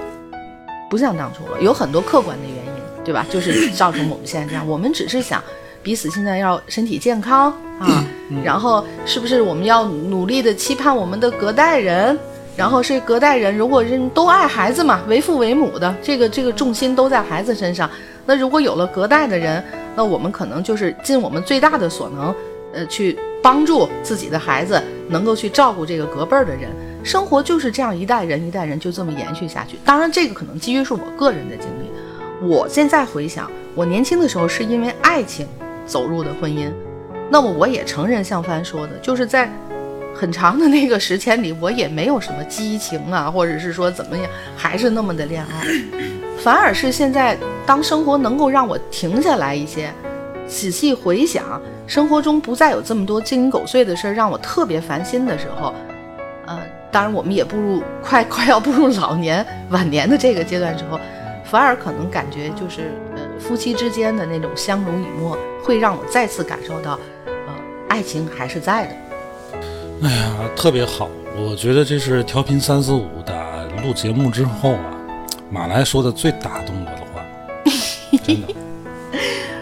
[0.91, 3.25] 不像当初了，有很多客观的原因，对吧？
[3.31, 4.69] 就是 造成我们现在这样。
[4.69, 5.43] 我们只是想
[5.83, 8.05] 彼此现在要身体健康啊，
[8.45, 12.19] 然后是不是我们要努力的期盼我们的隔代人？
[12.57, 17.89] 然后是隔代人，如果人都爱孩子嘛，为父为母的，这个这个重心都在孩子身上。
[18.27, 19.63] 那如果有了隔代的人，
[19.97, 22.35] 那我们可能就是尽我们最大的所能，
[22.73, 26.69] 呃，去帮助自己的孩子，能够去照顾这个隔辈儿的人。
[27.03, 29.79] 生活就是这样，一代人一代人就这么延续下去。
[29.85, 32.47] 当然，这个可能基于是我个人的经历。
[32.47, 35.47] 我现在回想，我年轻的时候是因为爱情
[35.87, 36.71] 走入的婚姻。
[37.31, 39.51] 那么我也承认，像帆说的，就是在
[40.21, 45.67] 很长的那个时间里，我也没有什么激情啊，或者是说怎么样，还是那么的恋爱。
[46.39, 49.91] 反而是现在，当生活能够让我停下来一些，
[50.47, 55.73] 仔细回想，生活中不再有这么多鸡零狗碎的事儿，让我特别烦心的时候，
[56.45, 56.61] 呃，
[56.93, 61.01] 当然我们也步入快快要步入老年晚年的这个阶段之后，
[61.45, 67.55] 反而可能感觉就是呃夫妻之间的那种相濡以沫，会让我再次感受到，呃，
[67.89, 68.95] 爱情还是在的。
[70.03, 73.35] 哎呀，特别好，我觉得这是调频三四五打
[73.83, 74.97] 录节目之后啊，
[75.51, 77.23] 马来说的最打动我的话，
[78.25, 78.49] 真的。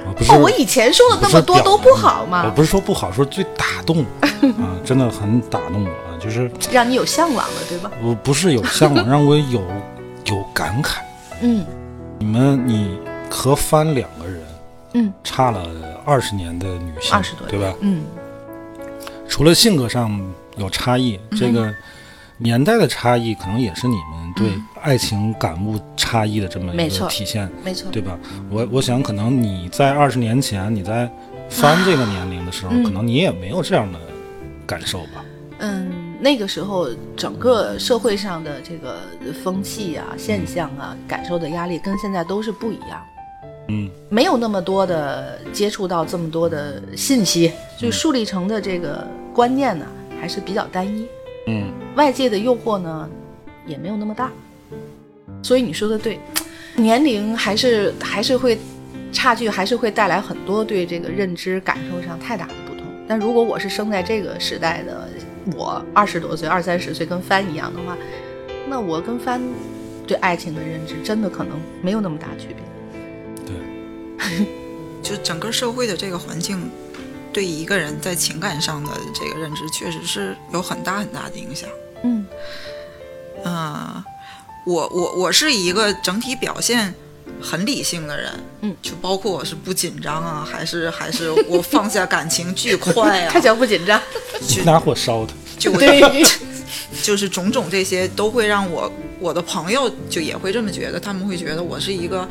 [0.07, 2.51] 我不是哦，我以前说的那么多都不好吗我？
[2.53, 7.91] 不是说不好，说最打动 啊，真的很打动我啊，就是让你有向往了，对吧？
[8.03, 9.63] 我不是有向往，让我有
[10.27, 10.99] 有感慨。
[11.41, 11.65] 嗯
[12.21, 12.99] 你们你
[13.31, 14.43] 和帆两个人
[14.95, 15.63] 嗯差了
[16.05, 17.73] 二十年的女性，二十多对吧？
[17.81, 18.03] 嗯，
[19.29, 20.21] 除了性格上
[20.57, 21.73] 有差异，这个
[22.39, 24.51] 年代的差异，可能也是你们对
[24.83, 27.89] 爱情感悟差异的这么一个体现，没错。
[27.93, 28.19] 对吧？
[28.51, 31.09] 我我想，可能你在二十年前，你在
[31.49, 33.99] 翻这个年龄的时候，嗯可能你也没有这样的
[34.67, 35.25] 感受吧？
[35.61, 39.01] 嗯，那个时候整个社会上的这个
[39.43, 43.01] 风气啊、现象啊、感受的压力跟现在都是不一样。
[43.71, 49.07] 嗯没有那么多的接触到这么多的信息，就树立成的这个
[49.39, 49.87] 观念呢，
[50.21, 51.07] 还是比较单一。
[51.47, 53.09] 嗯外界的诱惑呢，
[53.65, 54.33] 也没有那么大。
[55.45, 56.19] 所以你说的对，
[56.75, 58.59] 年龄还是还是会
[59.13, 62.85] 差距，还是会带来很多对这个认知感受上太大的不同。
[63.07, 65.09] 但如果我是生在这个时代的
[65.57, 67.97] 我，二十多岁、二三十岁，跟帆一样的话，
[68.67, 69.41] 那我跟帆
[70.05, 73.47] 对爱情的认知真的可能没有那么大区别。
[73.47, 74.47] 对
[75.01, 76.69] 就整个社会的这个环境，
[77.39, 81.71] 对一个人在情感上的这个认知，确实是有很大很大的影响。
[82.03, 82.27] 嗯
[83.45, 84.05] 嗯，
[84.67, 86.93] 我我我是一个整体表现
[87.41, 94.03] 很理性的人，嗯，就包括我是不紧张啊，还是还是我放下感情巨快啊 他，叫不紧张，
[94.65, 95.33] 拿火烧他。
[95.57, 96.25] 就我 对，
[97.05, 102.29] 就是种种这些都会让我我的朋友就也会这么觉得，他们会觉得我是一个，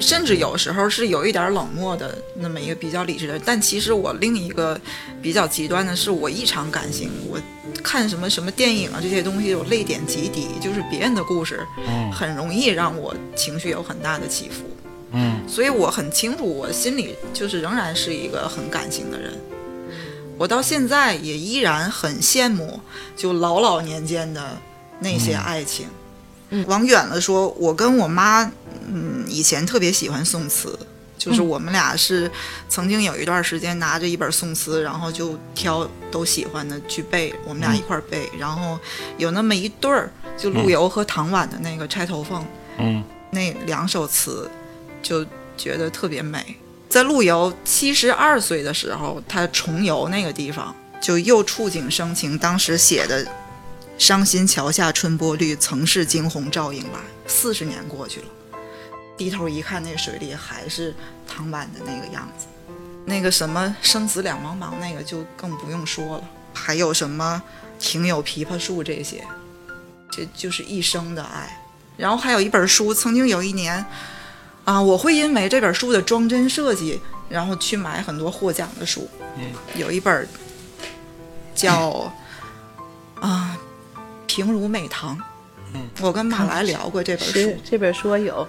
[0.00, 3.42] 甚至有时候是有一点冷漠的那么一个比较理智的人。
[3.44, 4.80] 但其实我另一个
[5.20, 7.38] 比较极端的是，我异常感性，我
[7.82, 14.64] 看什么什么电影啊这些东西，我泪点极低，就是别人的故事嗯很容易让我情绪有很大的起伏。
[15.12, 19.32] 嗯所以我很清楚，我心里就是仍然是一个很感性的人。
[20.36, 22.78] 我到现在也依然很羡慕，
[23.16, 24.56] 就老老年间的
[25.00, 25.86] 那些爱情。
[25.86, 25.90] 嗯
[26.66, 28.50] 往远了说，我跟我妈，
[28.86, 30.78] 嗯，以前特别喜欢宋词，
[31.16, 32.30] 就是我们俩是
[32.68, 38.30] 曾经有一段时间拿着一本宋词，然后就挑都喜欢的去背，我们俩一块儿背。
[38.38, 38.78] 然后
[39.16, 42.42] 有那么一对儿，就陆游和唐婉的那个《钗头凤》，
[42.78, 44.50] 嗯那两首词，
[45.02, 45.24] 就
[45.56, 46.56] 觉得特别美。
[46.88, 53.26] 在陆游七十二岁的时候，他重游那个地方，就又触景生情，当时写的
[53.98, 57.00] “伤心桥下春波绿，曾是惊鸿照影来”。
[57.26, 58.26] 四十年过去了，
[59.16, 60.94] 低头一看，那水里还是
[61.26, 62.46] 唐婉的那个样子。
[63.04, 66.24] 那个什么生死两茫茫，那个就更不用说了。
[66.54, 67.42] 还有什么
[67.78, 69.24] 庭有枇杷树这些，
[70.10, 71.62] 这就是一生的爱。
[71.96, 73.84] 然后还有一本书，曾经有一年，
[74.64, 79.08] 啊，我会因为这本书的装帧设计，然后去买很多获奖的书。
[79.36, 80.28] 嗯，有一本
[81.54, 82.12] 叫
[83.20, 83.47] 啊
[84.28, 85.16] 《平如美堂》。
[85.74, 87.56] 嗯，我跟马来聊过这本书。
[87.64, 88.46] 这本书我有，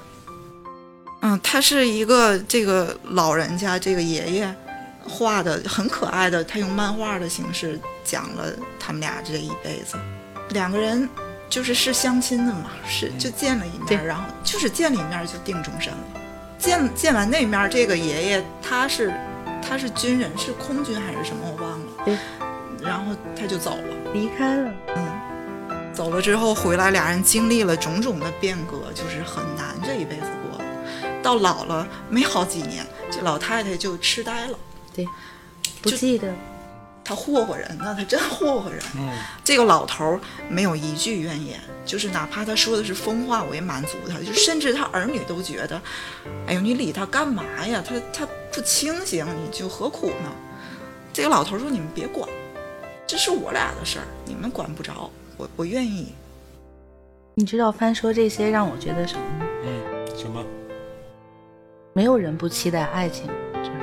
[1.21, 4.55] 嗯，他是一个这个老人家，这个爷爷
[5.03, 9.97] 画的很可爱的，他用漫画的形式讲了他们俩这一辈子。
[10.51, 11.09] 两个人
[11.49, 15.99] 就是是相亲的嘛，是就见了一对面，然后就是见了一面就定终身了。
[16.57, 19.13] 见见完那面，这个爷爷他是
[19.61, 21.85] 他是军人，是空军还是什么我忘了。
[22.05, 22.17] 对。
[22.81, 24.13] 然后他就走了。
[24.13, 24.71] 离开了。
[25.99, 30.57] 走了之后回来，俩人经历了种种的变革，就是很难这一辈子过。
[31.21, 34.57] 到老了没好几年，这老太太就痴呆了。
[34.93, 35.05] 对
[35.81, 36.33] 不记得，
[37.03, 38.81] 他霍霍人呢，他真霍霍人。
[38.95, 39.09] 嗯
[39.43, 44.19] 这个老头儿没有一句怨言，就是哪怕他说的是疯话，我也满足他。
[44.19, 45.81] 就甚至他儿女都觉得，
[46.47, 47.83] 哎呦，你理他干嘛呀？
[47.85, 50.31] 他他不清醒，你就何苦呢？
[51.11, 52.25] 这个老头儿说：“你们别管，
[53.05, 55.11] 这是我俩的事儿，你们管不着。
[55.39, 56.07] 我我愿意。
[57.35, 59.45] 你知道帆说这些让我觉得什么吗？
[59.63, 60.43] 嗯，什么？
[61.93, 63.23] 没有人不期待爱情，
[63.63, 63.75] 是吧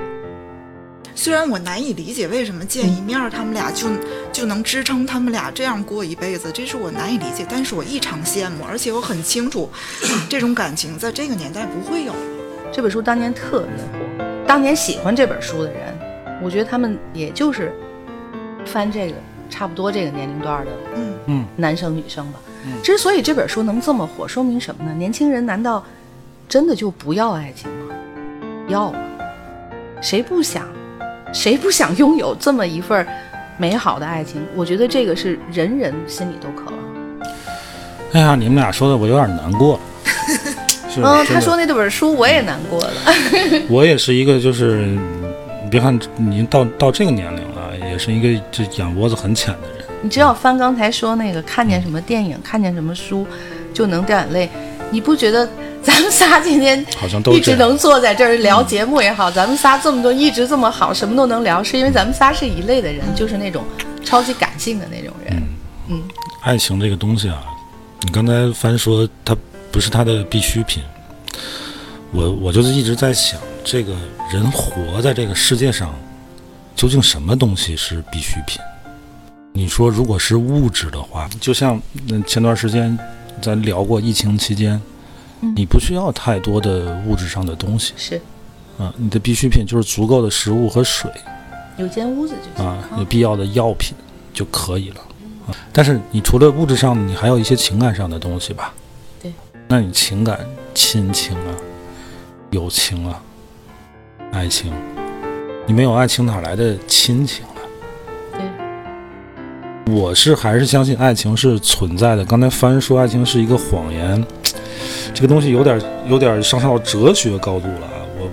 [1.14, 3.88] 虽然我难以理解为什么见一面他们俩就
[4.30, 9.70] 就能支撑他们俩这样过一辈子，这是我难以理解，但是我异常羡慕，而且我很清楚，
[10.28, 12.18] 这种感情在这个年代不会有了。
[12.70, 15.98] 这本书当年特别火，当年喜欢这本书的人，
[16.42, 17.72] 我觉得他们也就是
[18.66, 19.14] 翻这个
[19.48, 22.40] 差不多这个年龄段的嗯，嗯男生女生吧。
[22.66, 24.92] 嗯之所以这本书能这么火，说明什么呢？
[24.94, 25.84] 年轻人难道
[26.48, 27.94] 真的就不要爱情吗？
[28.68, 28.94] 要啊！
[30.00, 30.66] 谁不想？
[31.32, 33.06] 谁不想拥有这么一份
[33.56, 34.44] 美好的爱情？
[34.54, 37.28] 我觉得这个是人人心里都渴望。
[38.12, 39.80] 哎呀，你们俩说的我有点难过了。
[40.98, 42.92] 嗯，他说那本书我也难过了。
[43.68, 44.86] 我也是一个，就是
[45.62, 47.55] 你别看你到到这个年龄了，
[47.96, 49.86] 也是一个这眼窝子很浅的人。
[50.02, 53.26] 你知道翻刚才说那个看见什么电影、看见什么书
[53.72, 54.50] 就能掉眼泪，
[54.90, 55.48] 你不觉得
[55.82, 63.64] 咱们仨今天好像都一直能坐在这儿聊节目也好，咱们仨这么多一直这么好，什么都能聊，是因为咱们仨是一类的人，就是那种
[64.04, 65.42] 超级感性的那种人。
[65.88, 66.02] 嗯。
[66.42, 67.42] 爱情这个东西啊，
[68.02, 69.34] 你刚才翻说它
[69.72, 70.82] 不是他的必需品，
[72.12, 73.94] 我我就是一直在想，这个
[74.30, 75.92] 人活在这个世界上，
[76.76, 78.60] 究竟什么东西是必需品？
[79.52, 82.96] 你说如果是物质的话，就像嗯前段时间
[83.40, 84.78] 咱聊过疫情期间，
[85.40, 88.20] 嗯你不需要太多的物质上的东西是
[88.78, 91.10] 啊，你的必需品就是足够的食物和水。
[91.78, 92.66] 有间屋子就行。
[92.66, 93.96] 啊，有必要的药品
[94.34, 95.00] 就可以了。
[95.46, 98.74] 啊，但是你除了物质上，你还有一些情感上的东西吧？
[99.22, 99.32] 对。
[99.66, 101.54] 那你情感、亲情啊、
[102.50, 103.22] 友情啊、
[104.32, 104.72] 爱情，
[105.66, 107.58] 你没有爱情哪来的亲情啊？
[108.32, 109.92] 对。
[109.92, 112.24] 我是还是相信爱情是存在的。
[112.24, 114.24] 刚才帆说爱情是一个谎言，
[115.12, 117.98] 这个东西有点有点上升到哲学高度了啊。
[118.16, 118.30] 我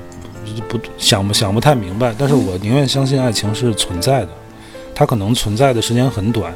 [0.69, 4.29] 不想不想不太明白，但是我宁愿相信爱情是存在的，
[4.93, 6.53] 它可能存在的时间很短。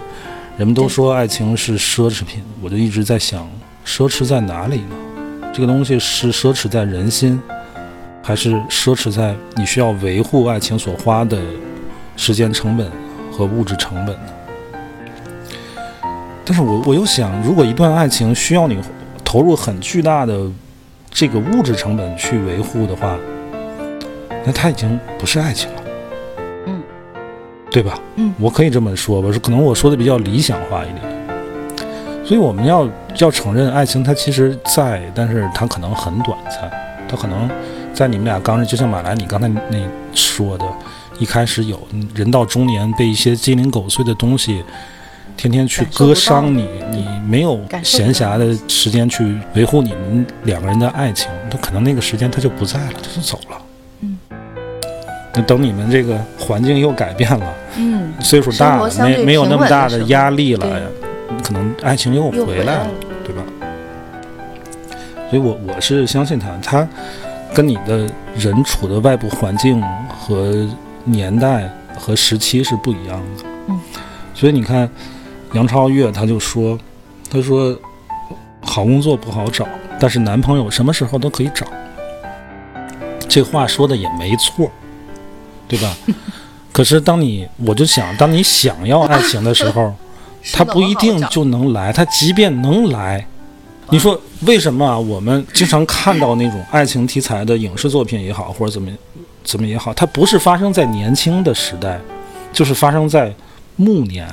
[0.58, 3.50] 人们都说爱情是奢侈品，我就一直在想，
[3.84, 4.96] 奢侈在哪里呢？
[5.52, 7.42] 这个东西是奢侈在人心，
[8.28, 11.38] 还是奢侈在你需要维护爱情所花的
[12.18, 12.92] 时间成本
[13.32, 14.22] 和物质成本呢？
[16.44, 18.78] 但是我我又想，如果一段爱情需要你
[19.24, 20.38] 投入很巨大的
[21.10, 23.18] 这个物质成本去维护的话，
[24.46, 25.82] 那它已经不是爱情了，
[26.66, 26.84] 嗯，
[27.72, 27.98] 对吧？
[28.18, 31.02] 嗯我可以这么说吧，是可能我说的比较理想化一点。
[32.26, 32.86] 所以我们要
[33.20, 36.70] 要承认，爱情它其实在，但是它可能很短暂，
[37.08, 37.50] 它可能
[37.98, 39.78] 在你们俩刚认，就像马兰你刚才那
[40.14, 40.66] 说的，
[41.18, 41.82] 一开始有，
[42.14, 44.64] 人到中年被一些鸡零狗碎的东西
[45.36, 53.58] 天天去割伤你，你没有闲暇的时间去维护你们两个人的爱情，他可能那个时间他就不在了，他就走了。
[54.02, 54.16] 嗯，
[55.34, 60.86] 那等你们这个环境又改变了，嗯，岁数大了，没没有那么大的压力了呀，
[61.44, 62.90] 可能爱情又又回来了来了。，
[63.26, 63.42] 对吧？
[65.32, 66.88] 所以我我是相信他，他
[67.58, 69.84] 跟你的人处的外部环境
[70.16, 70.70] 和
[71.04, 71.68] 年代
[71.98, 73.46] 和时期是不一样的。
[73.70, 73.80] 嗯，
[74.36, 74.88] 所以你看，
[75.54, 76.78] 杨超越他就说，
[77.32, 77.76] 他说
[78.62, 79.68] 好工作不好找，
[80.00, 81.66] 但是男朋友什么时候都可以找。
[83.28, 84.70] 这话说的也没错，
[85.68, 85.98] 对吧？
[86.72, 89.96] 可是当你我就想，当你想要爱情的时候，
[90.54, 93.26] 他不一定就能来，他即便能来，
[93.90, 94.98] 你说为什么啊？
[94.98, 98.92] 我们经常看到那种爱情题材的影视作品也好，或者怎么
[99.44, 102.00] 怎么也好，它不是发生在年轻的时代，
[102.52, 103.34] 就是发生在
[103.78, 104.28] 暮年，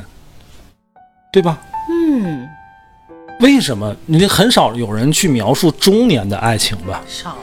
[1.32, 1.60] 对吧？
[1.88, 2.48] 嗯，
[3.40, 3.94] 为什么？
[4.06, 7.00] 你很少有人去描述中年的爱情吧？
[7.06, 7.36] 少，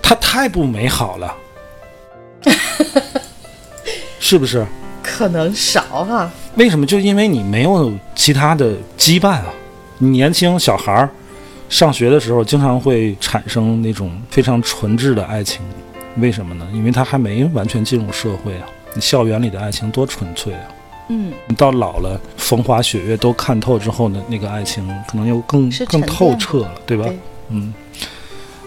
[0.00, 1.36] 它太不美好了，
[4.18, 4.66] 是不是？
[5.02, 6.86] 可能少哈、为什么？
[6.86, 9.46] 就因为你没有其他的羁绊啊！
[9.98, 11.10] 你年轻小孩儿
[11.70, 15.62] 上学的时候，经常会产生那种非常纯挚的爱情，
[16.18, 16.68] 为什么呢？
[16.74, 18.66] 因为他还没完全进入社会啊。
[18.92, 20.60] 你校园里的爱情多纯粹啊！
[21.10, 27.04] 嗯，你到老了，风花雪月都看透之后呢，那个爱情可能又更更透彻了，对吧？
[27.04, 27.18] 对
[27.50, 27.72] 嗯。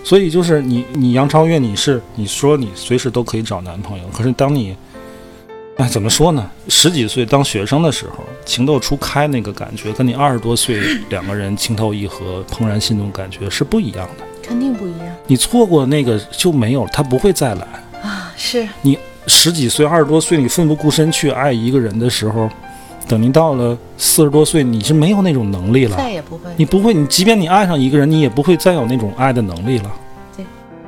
[0.06, 4.76] 所以就是你，你杨超越，你是你说你随时都可以找男朋友，可是当你，
[5.78, 6.50] 哎，怎么说呢？
[6.68, 14.26] 十几岁当学生的时候，情窦初开那个感觉，跟你二十多岁 两个人情投意合、怦然心动感觉是不一样的。
[14.42, 17.68] 肯定不一样你错过那个就没有，他不会再来。
[18.04, 22.48] 啊，是你十几岁、二十多岁，你奋不顾身去爱一个人的时候，
[23.08, 25.98] 等你到了四十多岁，你是没有那种能力了。
[25.98, 29.92] 再也不会，你不会，你即便你爱上一个人，你也不会再有那种爱的能力了。
[30.38, 30.46] 对，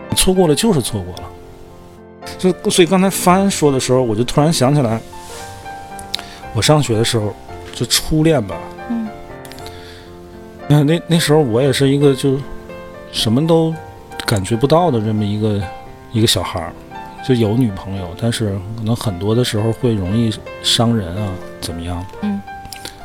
[0.10, 1.24] 你错过了就是错过了。
[2.38, 5.00] 所以，所以刚才帆说的时候，我就突然想起来，
[6.54, 7.34] 我上学的时候，
[7.74, 8.56] 就初恋吧。
[8.90, 9.08] 嗯。
[10.68, 12.38] 那，那那时候我也是一个就
[13.12, 13.74] 什么都
[14.26, 15.62] 感觉不到的这么一个
[16.12, 16.74] 一个小孩儿，
[17.28, 20.34] 就有女朋友，但是可能很多的时候会容易
[20.64, 21.32] 伤人啊，
[21.62, 22.06] 怎么样？
[22.22, 22.42] 嗯。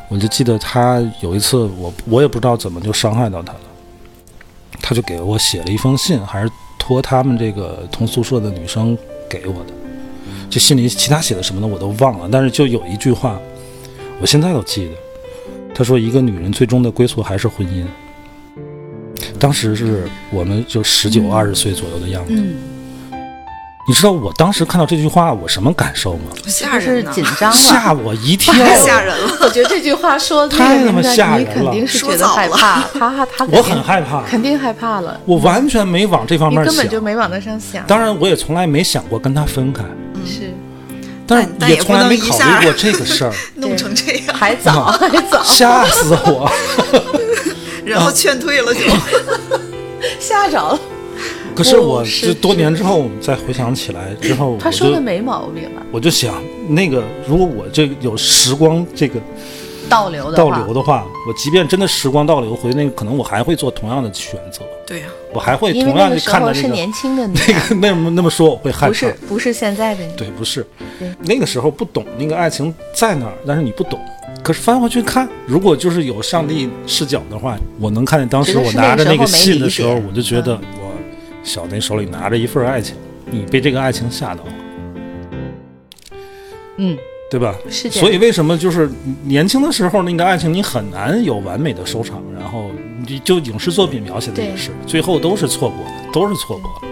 [0.08, 3.60] 我就记得他有一次我，我也不知道怎么就伤害到他了，
[4.82, 8.98] 他就给我写了一封信，还是托他们这个同宿舍的女生
[9.30, 9.72] 给我的。
[10.50, 13.40] 这信里其他写的什么呢我都忘了，但是就有一句话，
[14.20, 14.92] 我现在都记得。
[15.72, 17.84] 他说：“一个女人最终的归宿还是婚姻。”
[19.38, 22.34] 当时是我们就十九二十岁左右的样子。
[23.90, 26.30] 你知道我当时看到这句话我什么感受吗？
[26.46, 27.56] 吓是人呢，紧张了。
[27.56, 28.54] 吓我一跳！
[28.54, 29.38] 太吓人了。
[29.40, 35.20] 我觉得这句话说的太他妈吓人了肯定是觉得害怕，他他我很害怕，肯定害怕了。
[35.24, 36.88] 我完全没往这方面想根本。
[36.88, 37.84] 就没往那上想。
[37.88, 39.82] 当然，我也从来没想过跟他分开，
[40.24, 40.54] 是
[41.26, 46.48] 但是也也从来没考虑过这个事儿， 弄成这样，还早还早，吓死我！
[47.84, 48.82] 然后劝退了就。
[50.20, 50.78] 吓着了。
[51.54, 56.34] 可是我是这多年之后再回想起来之后，他说的没毛病了，我就想，
[56.68, 59.20] 那个如果我这个有时光这个
[59.88, 70.12] 倒流的倒话流的话，我即便真的时光倒流回那个，可能我还会做同样的选择，对呀、我还会同样去那个时候看到那个是年轻的你 那啊，个那么那么说我会害怕，不是不是现在的你。
[70.16, 70.64] 对，不是
[71.22, 73.98] 那个时候不懂那个爱情在哪儿，但是你不懂。
[74.42, 80.79] 可是翻回去看，如果就是有上帝视角的话，我能看见当时我拿着那个信的时候，我就觉得我
[81.42, 82.96] 小林手里拿着一份爱情，
[83.30, 84.52] 你被这个爱情吓到了，
[86.76, 86.96] 嗯，
[87.30, 87.54] 对吧？
[87.68, 88.06] 是这样。
[88.06, 88.90] 所以为什么就是
[89.24, 92.70] 年轻的时候那个爱情你很难有完美的收场，然后
[93.06, 96.88] 你就影视作品描写的也是，最后都是错过的，都是错过的。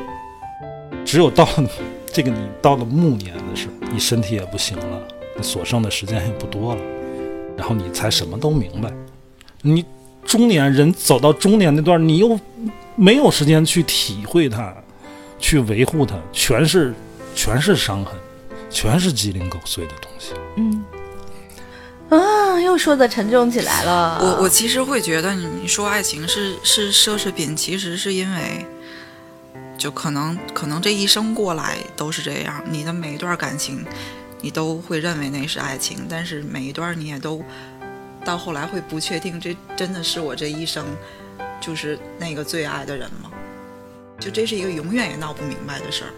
[1.05, 1.70] 只有到了
[2.07, 5.03] 这个你到了暮年的时候，你身体也不行了，
[5.36, 6.80] 你所剩的时间也不多了，
[7.57, 8.92] 然后你才什么都明白。
[9.62, 9.84] 你
[10.24, 12.38] 中年人走到中年那段，你又
[12.99, 14.74] 没有时间去体会它，
[15.38, 16.92] 去维护它，全是
[17.32, 18.12] 全是伤痕，
[18.68, 20.32] 全是鸡零狗碎的东西。
[20.57, 20.84] 嗯
[22.11, 24.18] 啊，又说的沉重起来了。
[24.20, 28.66] 我我其实会觉得你，你说爱情是是奢侈品，其实是因为，
[29.76, 33.84] 就可能可能这一生过来都是这样，你的每一段感情，
[34.40, 37.44] 你都会认为那是爱情，但是每一段你也都
[38.24, 40.84] 到后来会不确定，这真的是我这一生
[41.61, 43.30] 就是那个最爱的人吗？
[44.20, 46.11] 就这是一个永远也闹不明白的事儿。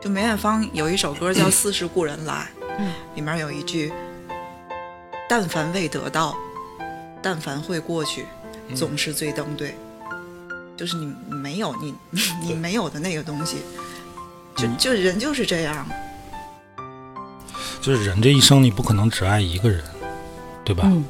[0.00, 2.48] 就梅艳芳有一首歌叫《似是故人来》，
[2.78, 3.92] 嗯里面有一句。
[5.28, 6.36] 但凡未得到，
[7.20, 8.26] 但凡会过去，
[8.76, 9.74] 总是最登对。
[10.76, 13.56] 就是你你没有你 你你没有的那个东西，
[14.54, 15.84] 就就人就是这样。
[17.80, 19.82] 就是人这一生，你不可能只爱一个人，
[20.64, 20.84] 对吧？
[20.86, 21.04] 嗯，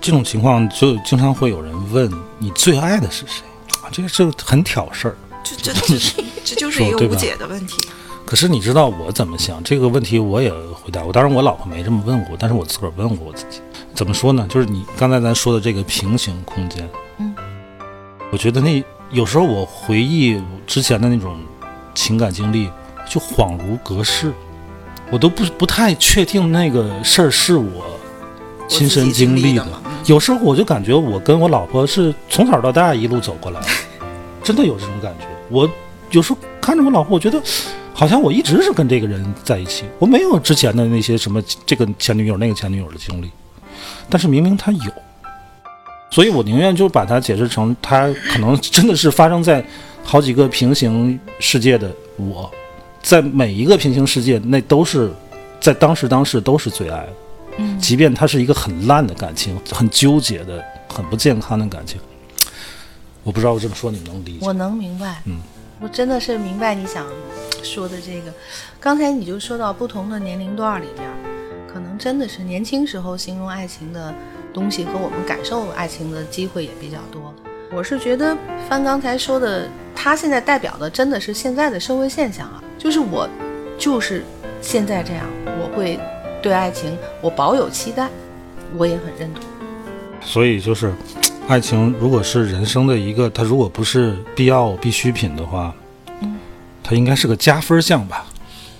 [0.00, 3.42] 这种情况就经常会有人问你最爱的是谁
[3.82, 3.90] 啊？
[3.92, 5.16] 这个是很挑事儿。
[5.42, 7.76] 这这这这就是一个无解的问题。
[8.24, 11.12] 可是你知道我怎么想这个问题，我也回答过。
[11.12, 13.60] 当然，我老婆没这么问过，但是我自个儿问过我自己。
[13.94, 14.46] 怎么说呢？
[14.48, 16.88] 就是你刚才咱说的这个平行空间，
[17.18, 17.34] 嗯，
[18.30, 21.38] 我觉得那有时候我回忆之前的那种
[21.94, 22.70] 情感经历，
[23.08, 24.32] 就恍如隔世，
[25.10, 27.98] 我都不不太确定那个事儿是我
[28.70, 29.90] 亲身经历的我自己经历的嘛嗯。
[30.06, 33.66] 有时候我就感觉我跟我老婆是从小到大一路走过来的，
[34.42, 35.26] 真的有这种感觉。
[35.50, 35.68] 我
[36.10, 37.42] 有时候看着我老婆，我觉得
[37.92, 43.30] 好像我一直是跟这个人在一起，我没有之前的那些什么这个前女友那个前女友的经历，
[44.08, 44.92] 但是明明他有，
[46.10, 49.62] 所以我宁愿就把它解释成他可能 真的是发生在
[50.02, 52.50] 好几个平行世界的我，
[53.02, 55.12] 在每一个平行世界那都是
[55.60, 57.12] 在当时当时都是最爱的，
[57.60, 62.00] 嗯即便它是一个很烂的感情，很纠结的、很不健康的感情。
[63.22, 64.52] 我不知道我这么说你们能理解我？
[64.52, 65.38] 能明白，嗯，
[65.80, 67.04] 我真的是明白你想
[67.62, 68.32] 说的这个。
[68.80, 71.06] 刚才你就说到不同的年龄段里面，
[71.72, 74.14] 可能真的是年轻时候形容爱情的
[74.54, 77.34] 东西和我们感受爱情的机会也比较多。
[77.72, 78.36] 我是觉得
[78.68, 83.28] 翻刚才说的，他现在代表的真的是现在的社会现象啊，就是我
[83.78, 84.24] 就是
[84.62, 86.00] 现在这样，我会
[86.42, 88.08] 对爱情我保有期待，
[88.76, 89.42] 我也很认同。
[90.22, 90.92] 所以就是，
[91.48, 95.74] 爱情如果是人生的一个，它如果不是必要必需品的话，
[96.82, 98.26] 它应该是个加分项吧？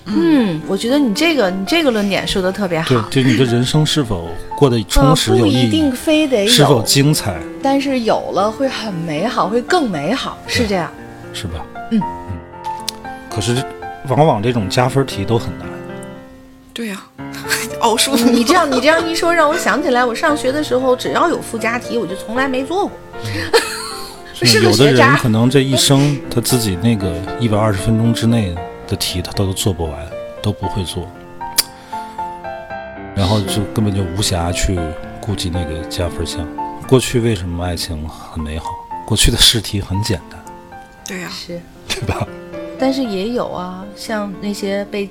[0.06, 2.88] 嗯，我觉得你这个你这个论点说的特别好。
[3.10, 10.90] 对，就你的人生是否过得充实呃、有意不一定义，非得是否有，精彩，但是有了会很美好，会更美好，是这样。
[11.32, 11.64] 是吧？
[11.90, 12.00] 嗯
[13.28, 13.64] 可是，
[14.08, 15.68] 往往这种加分题都很难。
[16.72, 17.00] 对呀、
[17.80, 22.92] 奥数你你这样你这样一说，让我想起来，我上学的时候只要有附加题，我就从来没做过。
[24.42, 28.54] 是个有的人可能这一生他自己那个一百二十分钟之内
[28.86, 29.94] 的题他都做不完，
[30.42, 31.06] 都不会做，
[33.14, 34.78] 然后就根本就无暇去
[35.20, 36.46] 顾及那个加分项。
[36.88, 38.64] 过去为什么爱情很美好？
[39.06, 40.40] 过去的试题很简单，
[41.06, 42.26] 对呀、是，对吧？
[42.78, 45.08] 但是也有啊，像那些被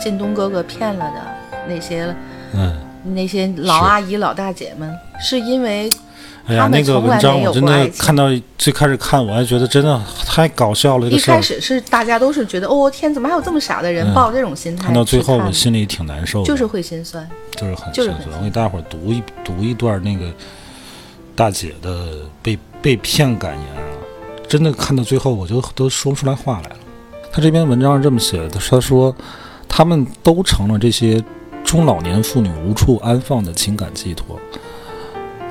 [0.00, 2.14] 靳东哥哥骗了的那些
[2.52, 2.76] 嗯，
[3.14, 5.90] 那些老阿姨老大姐们，是因为
[6.46, 11.40] 哎呀，那个文章我真的看到最开始看，我还觉得真的太搞笑了，一开。
[11.40, 17.26] 始是大家都是觉得，哦天，怎么还有这么傻的人，嗯抱这种心态看到最后，我心里挺难受的，就是会心酸。
[17.56, 18.38] 就是很就是很心酸。
[18.38, 20.30] 我给大伙儿读一读一段那个
[21.34, 23.82] 大姐的被被骗感言啊，
[24.46, 26.76] 真的看到最后我就都说不出来话来了。
[27.32, 29.14] 他这篇文章是这么写的，他说
[29.66, 31.22] 他们都成了这些
[31.74, 34.38] 中老年妇女无处安放的情感寄托。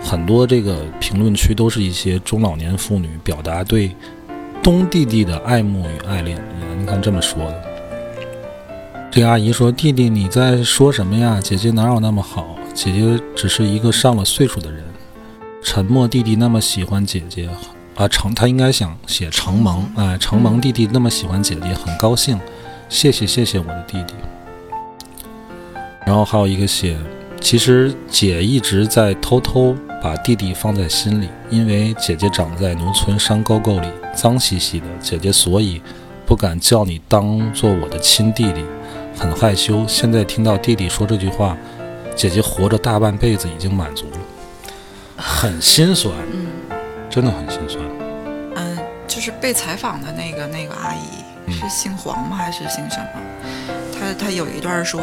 [0.01, 3.93] 很多这个评论区都是一些中老年妇女表达对
[4.63, 6.41] 东弟弟的爱慕与爱恋。
[6.79, 7.61] 你看这么说的。
[9.11, 11.41] 这个阿姨说：“弟弟，你在说什么呀？
[11.43, 12.55] 姐姐哪有那么好？
[12.73, 14.81] 姐姐只是一个上了岁数的人。
[15.61, 17.49] 沉默弟弟那么喜欢姐姐，
[17.95, 22.39] 啊，承他应该想写承蒙，哎，承蒙弟弟那么喜欢姐姐，很高兴。
[22.87, 24.13] 谢谢谢谢我的弟弟。
[26.05, 26.97] 然后还有一个写，
[27.39, 35.81] 其实姐一直在偷偷把弟弟放在心里，因为姐姐长在农村山沟沟里，脏兮兮的，姐姐所以
[36.25, 38.63] 不敢叫你当做我的亲弟弟。”
[39.15, 39.85] 很害羞。
[39.87, 41.55] 现在听到弟弟说这句话，
[42.15, 44.17] 姐姐活着大半辈子已经满足了，
[45.15, 46.47] 很心酸，嗯，
[47.11, 47.79] 真的很心酸。
[48.55, 48.77] 嗯，
[49.07, 52.35] 就是被采访的那个那个阿姨嗯是姓黄吗？
[52.35, 53.21] 还是姓什么？
[53.93, 54.99] 她她有一段说，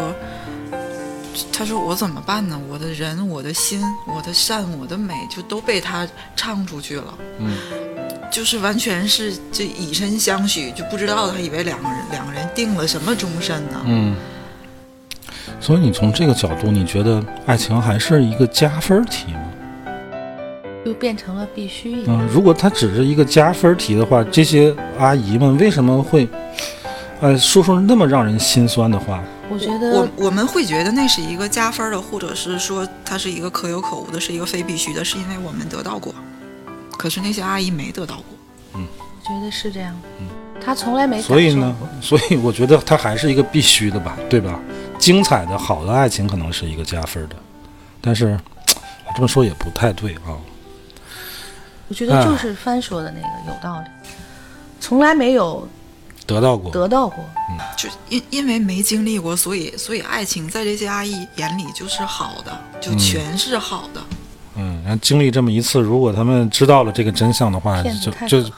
[1.52, 2.60] 她说我怎么办呢？
[2.68, 7.14] 我的人、我的心、我的善、我的美，就都被他唱出去了。
[7.38, 7.56] 嗯，
[8.30, 13.80] 就是完全是这以身相许，就不知道他以为两个人两个人定了什么终身呢？
[13.86, 14.16] 嗯。
[15.60, 19.40] 所以你从这个角度，你觉得爱情还是一个加分题吗？
[20.84, 22.18] 就变成了必须一样。
[22.18, 26.26] 嗯，如果它只是一个加分题的话，这些阿姨们为什么会，
[27.20, 29.22] 呃，说出那么让人心酸的话？
[29.50, 36.14] 我觉得我我们会觉得那是一个加分的，或者是说它是一个可有可无的，是一个非必须的，是因为我们得到过。
[36.96, 38.24] 可是那些阿姨没得到过。
[38.74, 39.94] 嗯我觉得是这样。
[40.20, 40.26] 嗯，
[40.64, 44.58] 她从来没所以呢，所以我觉得它还是一个必须的吧，对吧？
[44.98, 47.36] 精彩的好的爱情可能是一个加分的，
[48.00, 48.38] 但是
[49.16, 50.38] 这么说也不太对啊。
[51.88, 53.86] 我觉得就是帆说的那个有道理，
[54.78, 55.68] 从来没有
[56.34, 57.18] 得到过，得到过。
[57.50, 64.00] 嗯就因因为没经历过，所以所以爱情在这些阿姨眼里就是好的，就嗯全是好的。
[64.56, 68.50] 嗯，然后经历这么一次，如果他们知道了这个真相的话，就就。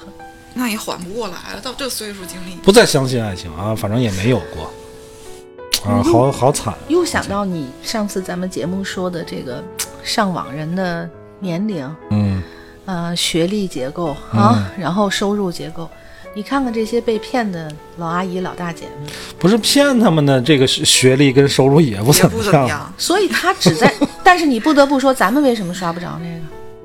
[0.55, 2.57] 那也缓不过来了，到这岁数经历。
[2.63, 6.75] 不再相信爱情啊，反正也没有过啊，好好惨。
[6.89, 9.65] 又想到你上次咱们节目说的这个
[10.05, 11.09] 上网人的
[11.41, 12.43] 年龄、嗯
[12.85, 15.89] 呃学历结构啊，然后收入结构，
[16.35, 23.93] 你看看这些被骗的老阿姨、老大姐们，不是骗他们的，这个学学历跟收入也不怎么样么样，所以他只在，
[24.25, 26.25] 但是你不得不说，咱们为什么刷不着这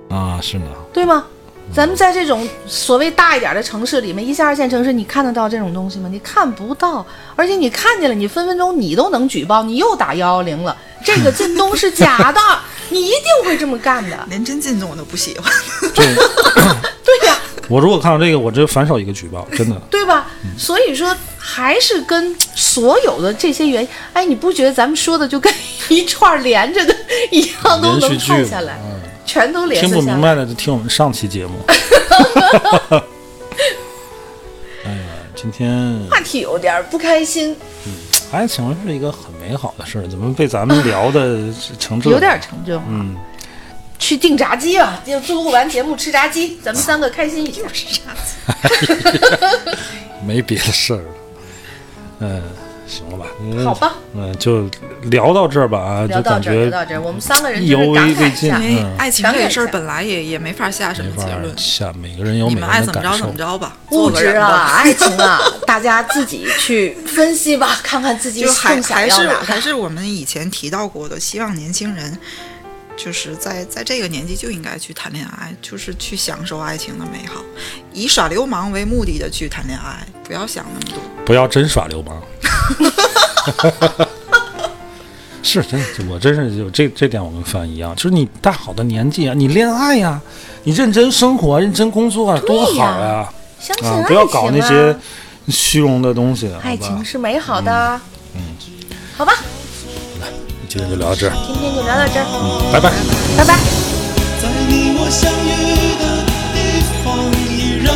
[0.10, 0.66] 个，啊，是呢。
[0.92, 1.24] 对吗？
[1.74, 6.10] 咱们在这种所谓大一点的城市里面，一线二线城市，你看得到这种东西吗？
[6.12, 10.76] 你看不到，而且你看见了，你分分钟你都能举报，你又打幺幺零了，
[11.06, 12.40] 这个靳东是假的，
[12.90, 14.18] 你一定会这么干的。
[14.30, 15.52] 连真靳东我都不喜欢。
[17.70, 19.76] 我如果看到这个，我直接反手一个举报，真的。
[19.92, 20.28] 对吧？
[20.44, 25.54] 嗯所以说还是跟所有的这些原因，哎，你不觉得咱们说的就跟
[25.90, 26.96] 一串连着的
[27.32, 29.94] 一样都能连续剧嘛串下来，嗯全都连听。
[29.94, 31.54] 不明白的就听我们上期节目。
[34.86, 34.98] 哎呀，
[35.36, 37.56] 今天话题有点不开心，
[37.86, 37.92] 嗯
[38.32, 41.40] 爱情是一个很美好的事儿，怎么被咱们聊的
[41.80, 42.10] 成这？
[42.10, 42.82] 有点儿成就。
[42.90, 43.16] 嗯，
[44.00, 47.62] 去订炸鸡吧，就录完节目吃炸鸡，咱们三个开心一下。
[50.26, 51.04] 没别的事儿了。
[52.20, 52.42] 嗯，
[52.88, 53.26] 行了吧？
[53.40, 54.68] 嗯好吧，嗯，就
[55.04, 63.78] 聊到这儿吧啊，就感聊到这儿，聊到这儿，我们三个人意犹就是感未慨下尽嗯因为爱情这个事儿本来也也没法下什么结论，下，每个人有你每个们爱怎么着人的感受怎么着吧。
[63.92, 69.46] 物质啊，爱情啊，大家自己去分析吧，看看自己就还更想还是要哪个。
[69.46, 72.18] 还是我们以前提到过的，希望年轻人
[72.98, 77.42] 就是在在这个年纪就应该去谈恋爱，就是去享受爱情的美好，
[77.94, 81.24] 以耍流氓为目的的去谈恋爱，不要想那么多。
[81.24, 82.22] 不要真耍流氓。
[85.44, 90.20] 是真的，我真是有这这点，我跟范一样，就是你大好的年纪啊，你恋爱呀、
[90.64, 92.86] 你认真生活、认真工作啊，多好呀！
[92.86, 94.94] 啊，相信爱情不要搞那些
[95.48, 96.76] 虚荣的东西，爱？
[96.76, 98.02] 情是美好的。
[98.36, 98.42] 嗯，
[99.16, 99.34] 好吧，
[100.78, 101.34] 今天就聊到这儿。
[101.48, 102.24] 今天就聊到这儿，
[102.72, 102.92] 拜拜，
[103.36, 103.58] 拜拜。
[104.40, 106.22] 在你我相遇的
[106.54, 107.18] 地方
[107.50, 107.90] 依然